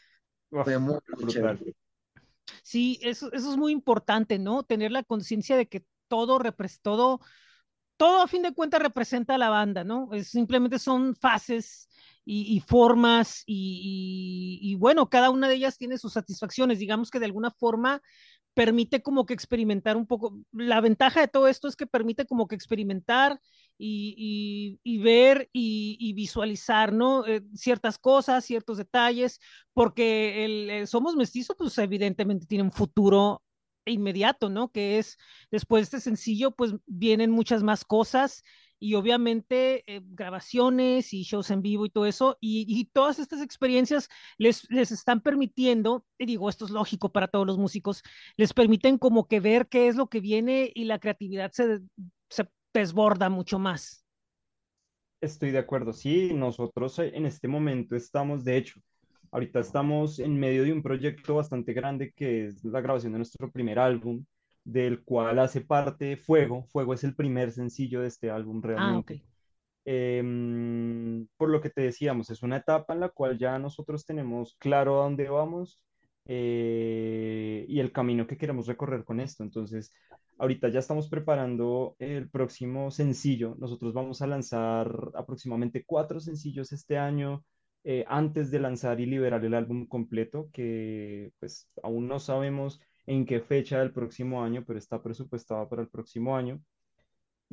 fue 0.48 0.79
muy, 0.79 1.01
chévere. 1.27 1.75
Sí, 2.62 3.01
eso, 3.03 3.33
eso 3.33 3.51
es 3.51 3.57
muy 3.57 3.72
importante, 3.72 4.38
¿no? 4.38 4.62
Tener 4.62 4.92
la 4.92 5.03
conciencia 5.03 5.57
de 5.57 5.66
que 5.66 5.85
todo, 6.07 6.38
todo, 6.83 7.20
todo 7.96 8.22
a 8.22 8.29
fin 8.29 8.42
de 8.42 8.55
cuentas 8.55 8.81
representa 8.81 9.35
a 9.35 9.38
la 9.38 9.48
banda, 9.48 9.83
¿no? 9.83 10.11
Es, 10.12 10.29
simplemente 10.29 10.79
son 10.79 11.16
fases 11.16 11.88
y, 12.25 12.61
formas 12.61 13.43
y, 13.47 14.77
bueno, 14.79 15.09
cada 15.09 15.31
una 15.31 15.49
de 15.49 15.57
ellas 15.57 15.77
tiene 15.77 15.99
sus 15.99 16.13
satisfacciones. 16.13 16.79
Digamos 16.79 17.11
que 17.11 17.19
de 17.19 17.27
alguna 17.27 17.51
forma 17.51 18.01
permite 18.55 19.03
como 19.03 19.27
que 19.27 19.35
experimentar 19.35 19.97
un 19.97 20.07
poco. 20.07 20.39
La 20.53 20.81
ventaja 20.81 21.21
de 21.21 21.29
todo 21.29 21.49
esto 21.49 21.69
es 21.69 21.77
que 21.77 21.87
permite 21.87 22.27
como 22.27 22.47
que 22.47 22.55
experimentar 22.55 23.41
y, 23.79 24.79
ver 25.03 25.49
y, 25.53 26.13
visualizar, 26.15 26.93
¿no? 26.93 27.27
Eh, 27.27 27.43
ciertas 27.55 27.99
cosas, 27.99 28.45
ciertos 28.45 28.79
detalles, 28.79 29.41
porque 29.73 30.45
el, 30.45 30.87
Somos 30.87 31.17
Mestizo, 31.17 31.57
pues 31.57 31.77
evidentemente 31.79 32.47
tiene 32.47 32.65
un 32.65 32.73
futuro 32.73 33.43
inmediato, 33.85 34.49
¿no? 34.49 34.71
Que 34.71 34.99
es, 34.99 35.19
después 35.51 35.91
de 35.91 35.97
este 35.97 36.11
sencillo, 36.11 36.53
pues 36.53 36.75
vienen 36.87 37.31
muchas 37.31 37.63
más 37.63 37.85
cosas 37.85 38.45
y 38.83 38.97
obviamente 38.97 39.85
eh, 39.87 40.01
grabaciones 40.03 41.14
y 41.14 41.23
shows 41.23 41.53
en 41.53 41.62
vivo 41.62 41.87
y 41.87 41.90
todo 41.90 42.05
eso, 42.05 42.37
y, 42.40 42.85
todas 42.92 43.21
estas 43.21 43.40
experiencias 43.40 44.09
les, 44.38 44.68
les 44.71 44.90
están 44.90 45.21
permitiendo, 45.21 46.05
y 46.18 46.27
digo, 46.27 46.49
esto 46.49 46.64
es 46.64 46.73
lógico 46.73 47.12
para 47.12 47.29
todos 47.29 47.47
los 47.47 47.59
músicos, 47.59 48.03
les 48.37 48.53
permiten 48.53 48.99
como 48.99 49.29
que 49.29 49.38
ver 49.38 49.68
qué 49.68 49.87
es 49.87 49.95
lo 49.95 50.09
que 50.09 50.18
viene 50.18 50.73
y 50.75 50.85
la 50.85 50.99
creatividad 50.99 51.53
se, 51.53 51.79
se 52.29 52.49
desborda 52.75 53.29
mucho 53.29 53.61
más. 53.61 54.05
Estoy 55.21 55.53
de 55.53 55.59
acuerdo, 55.59 55.92
sí, 55.92 56.35
nosotros 56.35 56.99
en 56.99 57.25
este 57.25 57.47
momento 57.47 57.95
estamos, 57.95 58.42
de 58.42 58.57
hecho, 58.57 58.81
ahorita 59.31 59.61
estamos 59.61 60.18
en 60.18 60.37
medio 60.37 60.64
de 60.64 60.73
un 60.73 60.83
proyecto 60.83 61.37
bastante 61.37 61.73
grande 61.73 62.12
que 62.16 62.47
es 62.47 62.64
la 62.64 62.81
grabación 62.81 63.12
de 63.12 63.18
nuestro 63.18 63.49
primer 63.49 63.79
álbum 63.79 64.25
del 64.64 65.03
cual 65.03 65.38
hace 65.38 65.61
parte 65.61 66.16
Fuego. 66.16 66.64
Fuego 66.64 66.94
es 66.94 67.05
el 67.05 67.14
primer 67.14 67.53
sencillo 67.53 68.01
de 68.01 68.09
este 68.09 68.31
álbum 68.31 68.61
ah, 68.64 68.66
realmente. 68.66 69.25
Em, 69.85 71.27
por 71.37 71.51
lo 71.51 71.61
que 71.61 71.70
te 71.70 71.83
decíamos, 71.83 72.31
es 72.31 72.42
una 72.42 72.59
etapa 72.59 72.94
en 72.94 73.01
la 73.01 73.09
cual 73.09 73.38
ya 73.38 73.59
nosotros 73.59 74.07
tenemos 74.07 74.55
claro 74.59 75.01
a 75.01 75.05
dónde 75.05 75.29
vamos 75.29 75.81
eh, 76.27 77.66
y 77.68 77.81
el 77.81 77.90
camino 77.92 78.27
que 78.27 78.37
queremos 78.37 78.66
recorrer 78.66 79.05
con 79.05 79.20
esto. 79.20 79.42
Entonces, 79.42 79.92
ahorita 80.38 80.68
ya 80.68 80.79
estamos 80.79 81.09
preparando 81.09 81.96
el 81.98 82.31
próximo 82.31 82.90
sencillo. 82.90 83.57
Nosotros 83.59 83.92
vamos 83.92 84.22
a 84.22 84.27
lanzar 84.27 84.92
aproximadamente 85.14 85.85
cuatro 85.85 86.20
sencillos 86.20 86.72
este 86.72 86.98
año. 86.98 87.44
Eh, 87.85 88.05
antes 88.07 88.53
de 88.53 88.61
lanzar 88.61 89.01
y 89.01 89.07
liberar 89.07 89.44
el 89.44 89.55
álbum 89.55 89.88
completo, 89.88 90.48
que 90.53 91.33
pues 91.40 91.68
aún 91.83 92.07
no 92.07 92.20
sabemos 92.20 92.81
en 93.07 93.27
qué 93.27 93.41
fecha 93.41 93.79
del 93.81 93.93
próximo 93.93 94.43
año, 94.43 94.65
pero 94.67 94.79
está 94.79 95.03
presupuestada 95.03 95.69
para 95.69 95.83
el 95.83 95.88
próximo 95.88 96.37
año. 96.37 96.61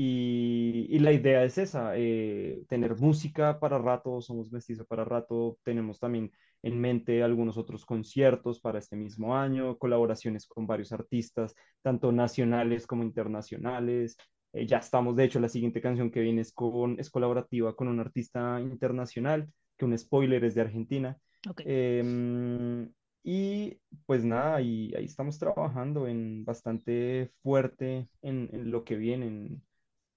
Y, 0.02 0.98
la 1.00 1.12
idea 1.12 1.44
es 1.44 1.58
esa, 1.58 1.98
eh, 1.98 2.64
tener 2.70 2.96
música 2.96 3.60
para 3.60 3.78
rato, 3.80 4.22
somos 4.22 4.50
mestizos 4.50 4.88
para 4.88 5.04
rato, 5.04 5.58
tenemos 5.64 6.00
también 6.00 6.32
en 6.64 6.80
mente 6.80 7.22
algunos 7.22 7.58
otros 7.58 7.86
conciertos 7.86 8.62
para 8.62 8.80
este 8.80 8.96
mismo 8.96 9.36
año, 9.36 9.78
colaboraciones 9.78 10.48
con 10.48 10.66
varios 10.66 10.94
artistas, 10.94 11.54
tanto 11.82 12.14
nacionales 12.14 12.88
como 12.88 13.04
internacionales. 13.04 14.16
Eh, 14.54 14.66
ya 14.66 14.78
estamos, 14.78 15.18
de 15.18 15.26
hecho, 15.26 15.42
la 15.42 15.50
siguiente 15.50 15.82
canción 15.82 16.12
que 16.12 16.22
viene 16.22 16.42
es, 16.42 16.54
con, 16.54 16.98
es 16.98 17.10
colaborativa 17.10 17.76
con 17.76 17.90
un 17.90 18.00
artista 18.00 18.62
internacional, 18.62 19.50
que 19.78 19.84
un 19.84 19.98
spoiler 19.98 20.46
es 20.46 20.56
de 20.56 20.62
Argentina. 20.62 21.18
Em, 21.66 22.90
y 23.24 23.80
pues 24.06 24.24
nada, 24.24 24.62
y 24.62 24.94
ahí 24.96 25.06
estamos 25.06 25.38
trabajando 25.38 26.08
en 26.08 26.46
bastante 26.46 27.32
fuerte 27.44 28.08
en, 28.22 28.72
lo 28.72 28.84
que 28.84 28.96
viene, 28.96 29.28
en 29.28 29.64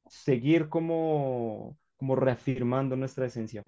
seguir 0.08 0.68
como, 0.68 1.78
como 1.96 2.16
reafirmando 2.16 2.96
nuestra 2.96 3.26
esencia. 3.26 3.64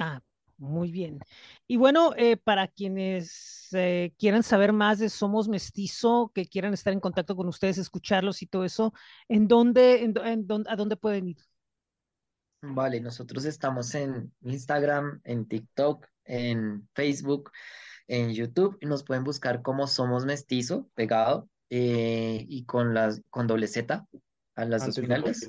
Ah, 0.00 0.22
muy 0.56 0.90
bien. 0.90 1.18
Y 1.66 1.76
bueno, 1.76 2.14
eh, 2.16 2.36
para 2.36 2.68
quienes 2.68 3.68
eh, 3.72 4.14
quieran 4.18 4.42
saber 4.42 4.72
más 4.72 4.98
de 4.98 5.08
Somos 5.08 5.48
Mestizo, 5.48 6.30
que 6.34 6.46
quieran 6.46 6.72
estar 6.72 6.92
en 6.92 7.00
contacto 7.00 7.36
con 7.36 7.48
ustedes, 7.48 7.78
escucharlos 7.78 8.42
y 8.42 8.46
todo 8.46 8.64
eso, 8.64 8.92
¿en 9.28 9.48
dónde, 9.48 10.04
en, 10.04 10.14
¿a 10.68 10.76
dónde 10.76 10.96
pueden 10.96 11.28
ir? 11.28 11.38
Vale, 12.62 13.00
nosotros 13.00 13.44
estamos 13.44 13.92
en 13.96 14.32
Instagram, 14.42 15.20
en 15.24 15.48
TikTok, 15.48 16.06
en 16.24 16.88
Facebook 16.94 17.50
en 18.12 18.34
YouTube 18.34 18.78
nos 18.82 19.04
pueden 19.04 19.24
buscar 19.24 19.62
como 19.62 19.86
Somos 19.86 20.26
Mestizo, 20.26 20.86
pegado, 20.94 21.48
eh, 21.70 22.44
y 22.46 22.66
con 22.66 22.92
las 22.92 23.22
con 23.30 23.46
doble 23.46 23.66
Z 23.66 24.06
a 24.54 24.64
las 24.66 24.84
dos 24.84 24.96
finales. 24.96 25.48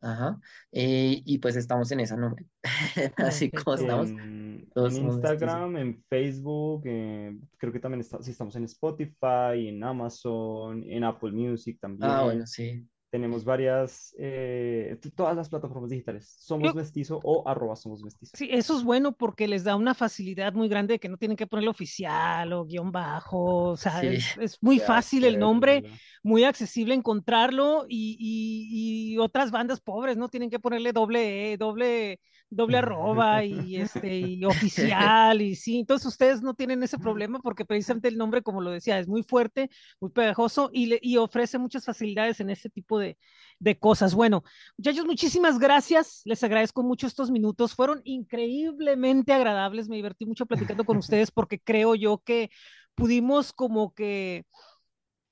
Ajá. 0.00 0.40
Eh, 0.72 1.22
y 1.24 1.38
pues 1.38 1.54
estamos 1.54 1.92
en 1.92 2.00
esa 2.00 2.16
nombre. 2.16 2.44
Así 3.16 3.52
como 3.52 3.76
estamos. 3.76 4.10
En, 4.10 4.66
Instagram, 4.74 5.76
en 5.76 6.02
Facebook, 6.08 6.82
eh, 6.86 7.38
creo 7.56 7.72
que 7.72 7.78
también 7.78 8.00
está, 8.00 8.20
sí, 8.20 8.32
estamos 8.32 8.56
en 8.56 8.64
Spotify, 8.64 9.68
en 9.68 9.84
Amazon, 9.84 10.82
en 10.84 11.04
Apple 11.04 11.30
Music 11.30 11.78
también. 11.80 12.10
Ah, 12.10 12.24
bueno, 12.24 12.46
sí 12.48 12.84
tenemos 13.12 13.44
varias, 13.44 14.14
eh, 14.18 14.98
todas 15.14 15.36
las 15.36 15.50
plataformas 15.50 15.90
digitales. 15.90 16.34
Somos 16.38 16.74
Mestizo 16.74 17.20
o 17.22 17.46
arroba 17.46 17.76
Somos 17.76 18.02
Mestizo. 18.02 18.32
Sí, 18.34 18.48
eso 18.50 18.74
es 18.74 18.82
bueno 18.82 19.12
porque 19.12 19.46
les 19.46 19.64
da 19.64 19.76
una 19.76 19.92
facilidad 19.92 20.54
muy 20.54 20.66
grande 20.66 20.94
de 20.94 20.98
que 20.98 21.10
no 21.10 21.18
tienen 21.18 21.36
que 21.36 21.46
ponerlo 21.46 21.72
oficial 21.72 22.54
o 22.54 22.64
guion 22.64 22.90
bajo. 22.90 23.72
O 23.72 23.76
sea, 23.76 24.02
es, 24.02 24.56
muy 24.62 24.78
fácil 24.78 25.24
el 25.24 25.38
nombre, 25.38 25.84
muy 26.22 26.44
accesible 26.44 26.94
encontrarlo 26.94 27.84
y, 27.86 28.16
y, 28.18 29.12
y, 29.12 29.18
otras 29.18 29.50
bandas 29.50 29.82
pobres 29.82 30.16
no 30.16 30.30
tienen 30.30 30.48
que 30.48 30.58
ponerle 30.58 30.94
doble 30.94 31.52
E, 31.52 31.58
doble 31.58 32.18
doble 32.54 32.78
arroba 32.78 33.44
y 33.44 33.76
este 33.76 34.18
y 34.18 34.44
oficial 34.44 35.40
y 35.40 35.56
sí, 35.56 35.80
entonces 35.80 36.06
ustedes 36.06 36.42
no 36.42 36.54
tienen 36.54 36.82
ese 36.82 36.98
problema 36.98 37.38
porque 37.40 37.64
precisamente 37.64 38.08
el 38.08 38.18
nombre, 38.18 38.42
como 38.42 38.60
lo 38.60 38.70
decía, 38.70 38.98
es 38.98 39.08
muy 39.08 39.22
fuerte, 39.22 39.70
muy 40.00 40.10
pegajoso 40.10 40.70
y, 40.72 40.98
y 41.00 41.16
ofrece 41.16 41.58
muchas 41.58 41.84
facilidades 41.84 42.40
en 42.40 42.50
este 42.50 42.68
tipo 42.70 42.98
de, 42.98 43.18
de 43.58 43.78
cosas. 43.78 44.14
Bueno, 44.14 44.44
muchachos, 44.76 45.06
muchísimas 45.06 45.58
gracias, 45.58 46.22
les 46.24 46.42
agradezco 46.44 46.82
mucho 46.82 47.06
estos 47.06 47.30
minutos, 47.30 47.74
fueron 47.74 48.00
increíblemente 48.04 49.32
agradables, 49.32 49.88
me 49.88 49.96
divertí 49.96 50.26
mucho 50.26 50.46
platicando 50.46 50.84
con 50.84 50.98
ustedes 50.98 51.30
porque 51.30 51.58
creo 51.58 51.94
yo 51.94 52.18
que 52.24 52.50
pudimos 52.94 53.52
como 53.52 53.94
que 53.94 54.44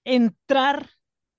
entrar 0.04 0.88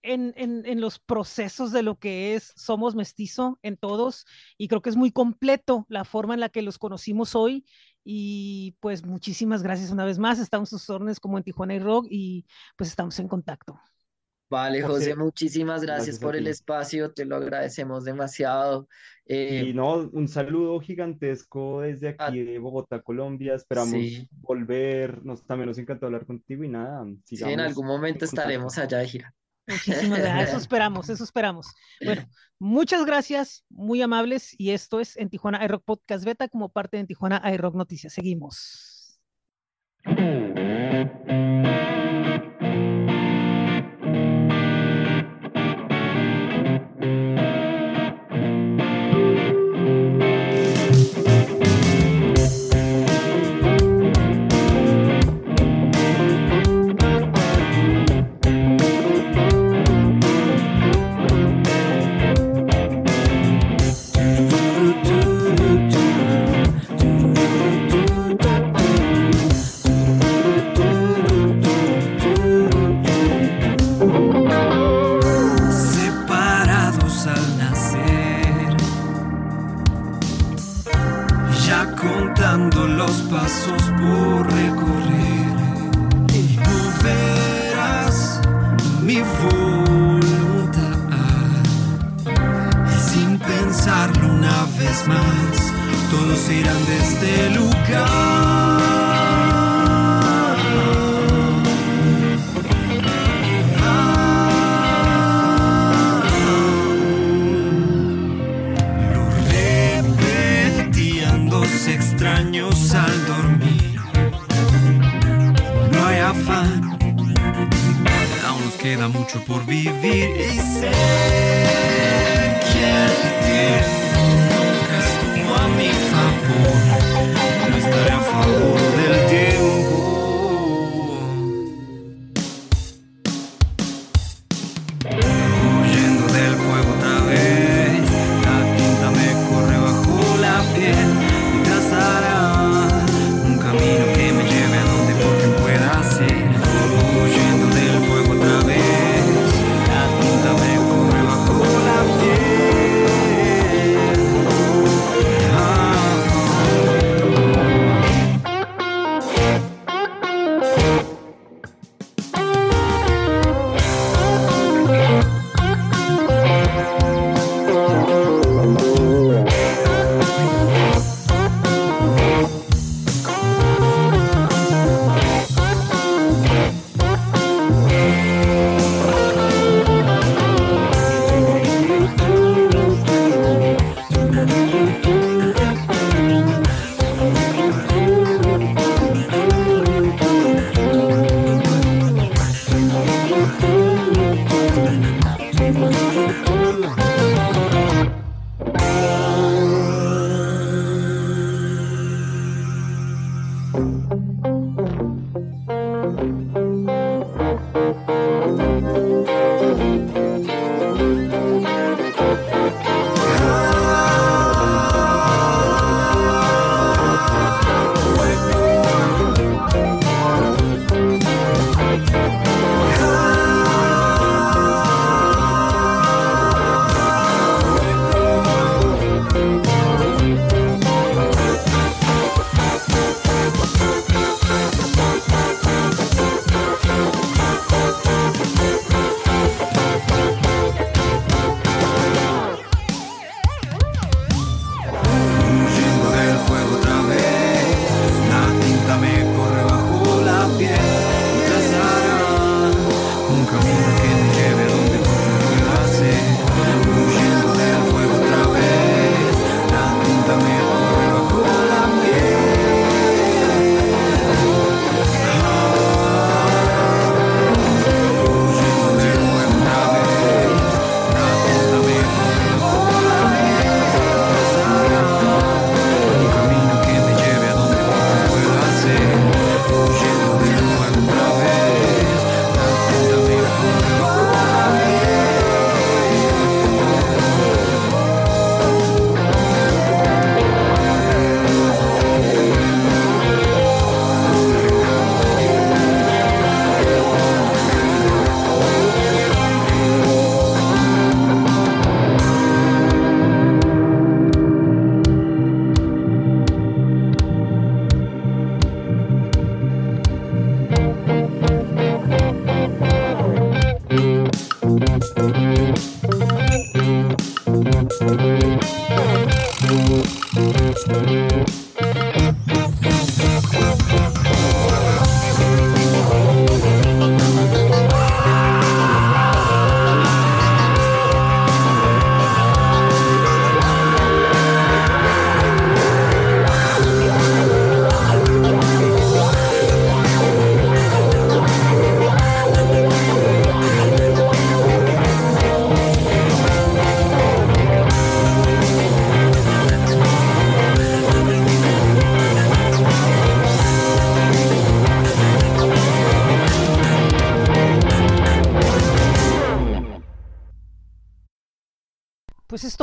en, 0.03 0.33
en, 0.35 0.81
los 0.81 0.99
procesos 0.99 1.71
de 1.71 1.83
lo 1.83 1.97
que 1.97 2.35
es 2.35 2.53
Somos 2.55 2.95
Mestizo 2.95 3.59
en 3.61 3.77
todos 3.77 4.25
y 4.57 4.67
creo 4.67 4.81
que 4.81 4.89
es 4.89 4.95
muy 4.95 5.11
completo 5.11 5.85
la 5.89 6.03
forma 6.03 6.33
en 6.33 6.39
la 6.39 6.49
que 6.49 6.61
los 6.61 6.77
conocimos 6.77 7.35
hoy 7.35 7.65
y 8.03 8.75
pues 8.79 9.05
muchísimas 9.05 9.63
gracias 9.63 9.91
una 9.91 10.05
vez 10.05 10.17
más, 10.17 10.39
estamos 10.39 10.69
sus 10.69 10.89
órdenes 10.89 11.19
como 11.19 11.37
en 11.37 11.43
Tijuana 11.43 11.75
y 11.75 11.79
Rock 11.79 12.07
y 12.09 12.45
pues 12.75 12.89
estamos 12.89 13.19
en 13.19 13.27
contacto. 13.27 13.79
Vale, 14.51 14.81
José, 14.81 15.15
muchísimas 15.15 15.81
gracias, 15.81 16.19
por 16.19 16.35
el 16.35 16.45
espacio, 16.45 17.13
te 17.13 17.23
lo 17.23 17.37
agradecemos 17.37 18.03
demasiado. 18.03 18.89
Eh, 19.25 19.63
y 19.67 19.73
no, 19.73 20.09
un 20.11 20.27
saludo 20.27 20.77
gigantesco 20.81 21.79
desde 21.79 22.09
aquí 22.09 22.43
de 22.43 22.59
Bogotá, 22.59 23.01
Colombia. 23.01 23.55
Esperamos 23.55 23.95
volver. 24.41 25.23
Nos, 25.23 25.45
también 25.45 25.69
nos 25.69 25.77
encantó 25.77 26.07
hablar 26.07 26.25
contigo 26.25 26.65
y 26.65 26.67
nada. 26.67 27.07
Sí, 27.23 27.41
en 27.41 27.61
algún 27.61 27.87
momento 27.87 28.25
estaremos 28.25 28.77
allá 28.77 28.97
de 28.97 29.07
gira. 29.07 29.33
Muchísimas 29.71 30.19
gracias. 30.19 30.49
Eso 30.49 30.57
esperamos, 30.61 31.09
eso 31.09 31.23
esperamos. 31.23 31.67
Bueno, 32.03 32.27
muchas 32.59 33.05
gracias, 33.05 33.63
muy 33.69 34.01
amables. 34.01 34.53
Y 34.57 34.71
esto 34.71 34.99
es 34.99 35.17
en 35.17 35.29
Tijuana 35.29 35.63
iRock 35.63 35.83
Podcast 35.83 36.25
Beta 36.25 36.47
como 36.47 36.69
parte 36.69 36.97
de 36.97 37.05
Tijuana 37.05 37.41
iRock 37.53 37.75
Noticias. 37.75 38.13
Seguimos. 38.13 39.19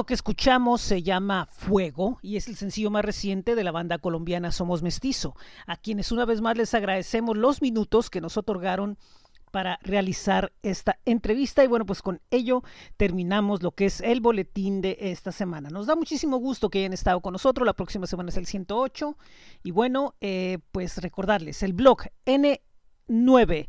Que 0.09 0.15
escuchamos 0.15 0.81
se 0.81 1.03
llama 1.03 1.49
Fuego 1.53 2.19
y 2.23 2.39
es 2.39 2.49
el 2.49 2.57
sencillo 2.57 2.91
más 2.91 3.05
reciente 3.05 3.55
de 3.55 3.63
la 3.63 3.73
banda 3.73 3.99
colombiana 3.99 4.51
Somos 4.53 4.83
Mestizo, 4.83 5.37
a 5.67 5.77
quienes 5.77 6.11
una 6.13 6.25
vez 6.25 6.41
más 6.41 6.57
les 6.57 6.73
agradecemos 6.73 7.37
los 7.37 7.61
minutos 7.61 8.09
que 8.09 8.23
nos 8.23 8.39
otorgaron 8.39 8.97
para 9.51 9.79
realizar 9.83 10.51
esta 10.63 10.99
entrevista. 11.05 11.63
Y 11.63 11.67
bueno, 11.67 11.85
pues 11.85 12.01
con 12.01 12.23
ello 12.31 12.63
terminamos 12.97 13.63
lo 13.63 13.73
que 13.73 13.85
es 13.85 14.01
el 14.01 14.23
boletín 14.23 14.81
de 14.81 14.97
esta 14.99 15.31
semana. 15.31 15.69
Nos 15.69 15.85
da 15.87 15.95
muchísimo 15.95 16.39
gusto 16.39 16.71
que 16.71 16.79
hayan 16.79 16.95
estado 16.95 17.21
con 17.21 17.33
nosotros. 17.33 17.67
La 17.67 17.75
próxima 17.75 18.07
semana 18.07 18.31
es 18.31 18.39
el 18.39 18.47
108. 18.47 19.15
Y 19.63 19.73
bueno, 19.73 20.15
eh, 20.23 20.57
pues 20.73 20.97
recordarles 21.03 21.63
el 21.63 21.75
blog 21.75 22.05
n9.cl 22.25 23.67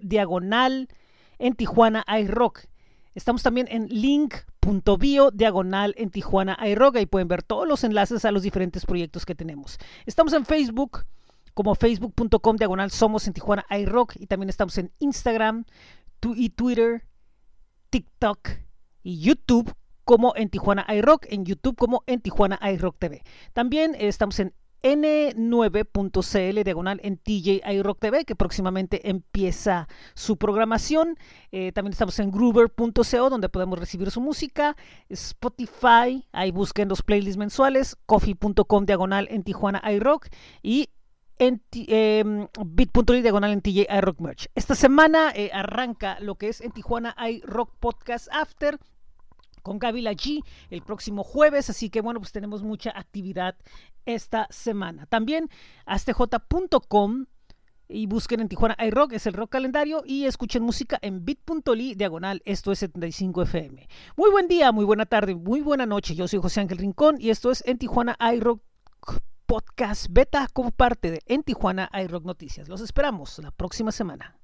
diagonal 0.00 0.88
en 1.38 1.54
Tijuana 1.54 2.06
iRock. 2.18 2.60
Estamos 3.14 3.42
también 3.42 3.68
en 3.70 3.88
link.bio 4.68 5.30
diagonal 5.30 5.94
en 5.96 6.10
Tijuana 6.10 6.58
iRock. 6.66 6.96
Ahí 6.96 7.06
pueden 7.06 7.28
ver 7.28 7.42
todos 7.42 7.66
los 7.66 7.84
enlaces 7.84 8.24
a 8.24 8.32
los 8.32 8.42
diferentes 8.42 8.84
proyectos 8.84 9.24
que 9.24 9.34
tenemos. 9.34 9.78
Estamos 10.06 10.32
en 10.32 10.44
Facebook 10.44 11.04
como 11.54 11.74
facebook.com 11.74 12.56
diagonal 12.56 12.90
somos 12.90 13.26
en 13.26 13.32
Tijuana 13.32 13.66
iRock 13.70 14.14
y 14.16 14.26
también 14.26 14.48
estamos 14.48 14.78
en 14.78 14.92
Instagram 15.00 15.64
y 16.36 16.50
Twitter, 16.50 17.04
TikTok 17.90 18.48
y 19.02 19.18
YouTube 19.20 19.74
como 20.04 20.34
en 20.36 20.50
Tijuana 20.50 20.86
iRock, 20.88 21.26
en 21.28 21.44
YouTube 21.44 21.76
como 21.76 22.04
en 22.06 22.20
Tijuana 22.20 22.60
iRock 22.72 22.96
TV. 22.98 23.22
También 23.54 23.96
estamos 23.98 24.38
en 24.38 24.54
n9.cl 24.82 26.62
diagonal 26.64 27.00
en 27.02 27.16
TJ 27.16 27.62
iRock 27.72 27.98
TV, 27.98 28.24
que 28.24 28.36
próximamente 28.36 29.10
empieza 29.10 29.88
su 30.14 30.36
programación. 30.36 31.16
Eh, 31.52 31.72
también 31.72 31.92
estamos 31.92 32.18
en 32.18 32.30
groover.co, 32.30 33.30
donde 33.30 33.48
podemos 33.48 33.78
recibir 33.78 34.10
su 34.10 34.20
música. 34.20 34.76
Spotify, 35.08 36.26
ahí 36.32 36.50
busquen 36.50 36.88
los 36.88 37.02
playlists 37.02 37.38
mensuales. 37.38 37.96
Coffee.com 38.06 38.86
diagonal 38.86 39.28
en 39.30 39.42
Tijuana 39.42 39.82
iRock. 39.92 40.28
Y 40.62 40.90
en 41.38 41.62
eh, 41.72 42.24
bit.ly 42.64 43.22
diagonal 43.22 43.52
en 43.52 43.62
TJ 43.62 43.86
iRock 43.98 44.20
Merch. 44.20 44.48
Esta 44.54 44.74
semana 44.74 45.32
eh, 45.34 45.50
arranca 45.52 46.18
lo 46.20 46.34
que 46.34 46.48
es 46.48 46.60
en 46.60 46.72
Tijuana 46.72 47.14
iRock 47.28 47.76
Podcast 47.78 48.28
After 48.32 48.78
con 49.62 49.78
Gaby 49.78 50.02
G 50.02 50.42
el 50.70 50.82
próximo 50.82 51.24
jueves, 51.24 51.70
así 51.70 51.90
que 51.90 52.00
bueno, 52.00 52.20
pues 52.20 52.32
tenemos 52.32 52.62
mucha 52.62 52.90
actividad 52.90 53.56
esta 54.06 54.46
semana. 54.50 55.06
También 55.06 55.48
astj.com 55.86 57.26
y 57.88 58.06
busquen 58.06 58.40
en 58.40 58.48
Tijuana 58.48 58.76
iRock, 58.86 59.12
es 59.14 59.26
el 59.26 59.32
rock 59.32 59.50
calendario, 59.50 60.02
y 60.04 60.26
escuchen 60.26 60.62
música 60.62 60.98
en 61.00 61.24
bit.ly 61.24 61.94
diagonal, 61.94 62.42
esto 62.44 62.70
es 62.70 62.80
75 62.80 63.42
FM. 63.42 63.88
Muy 64.16 64.30
buen 64.30 64.46
día, 64.46 64.72
muy 64.72 64.84
buena 64.84 65.06
tarde, 65.06 65.34
muy 65.34 65.62
buena 65.62 65.86
noche. 65.86 66.14
Yo 66.14 66.28
soy 66.28 66.40
José 66.40 66.60
Ángel 66.60 66.78
Rincón 66.78 67.16
y 67.18 67.30
esto 67.30 67.50
es 67.50 67.64
en 67.66 67.78
Tijuana 67.78 68.16
iRock 68.34 68.62
Podcast 69.46 70.08
Beta 70.10 70.46
como 70.52 70.70
parte 70.70 71.10
de 71.10 71.22
En 71.24 71.42
Tijuana 71.42 71.88
iRock 72.04 72.24
Noticias. 72.24 72.68
Los 72.68 72.82
esperamos 72.82 73.38
la 73.38 73.50
próxima 73.50 73.90
semana. 73.90 74.36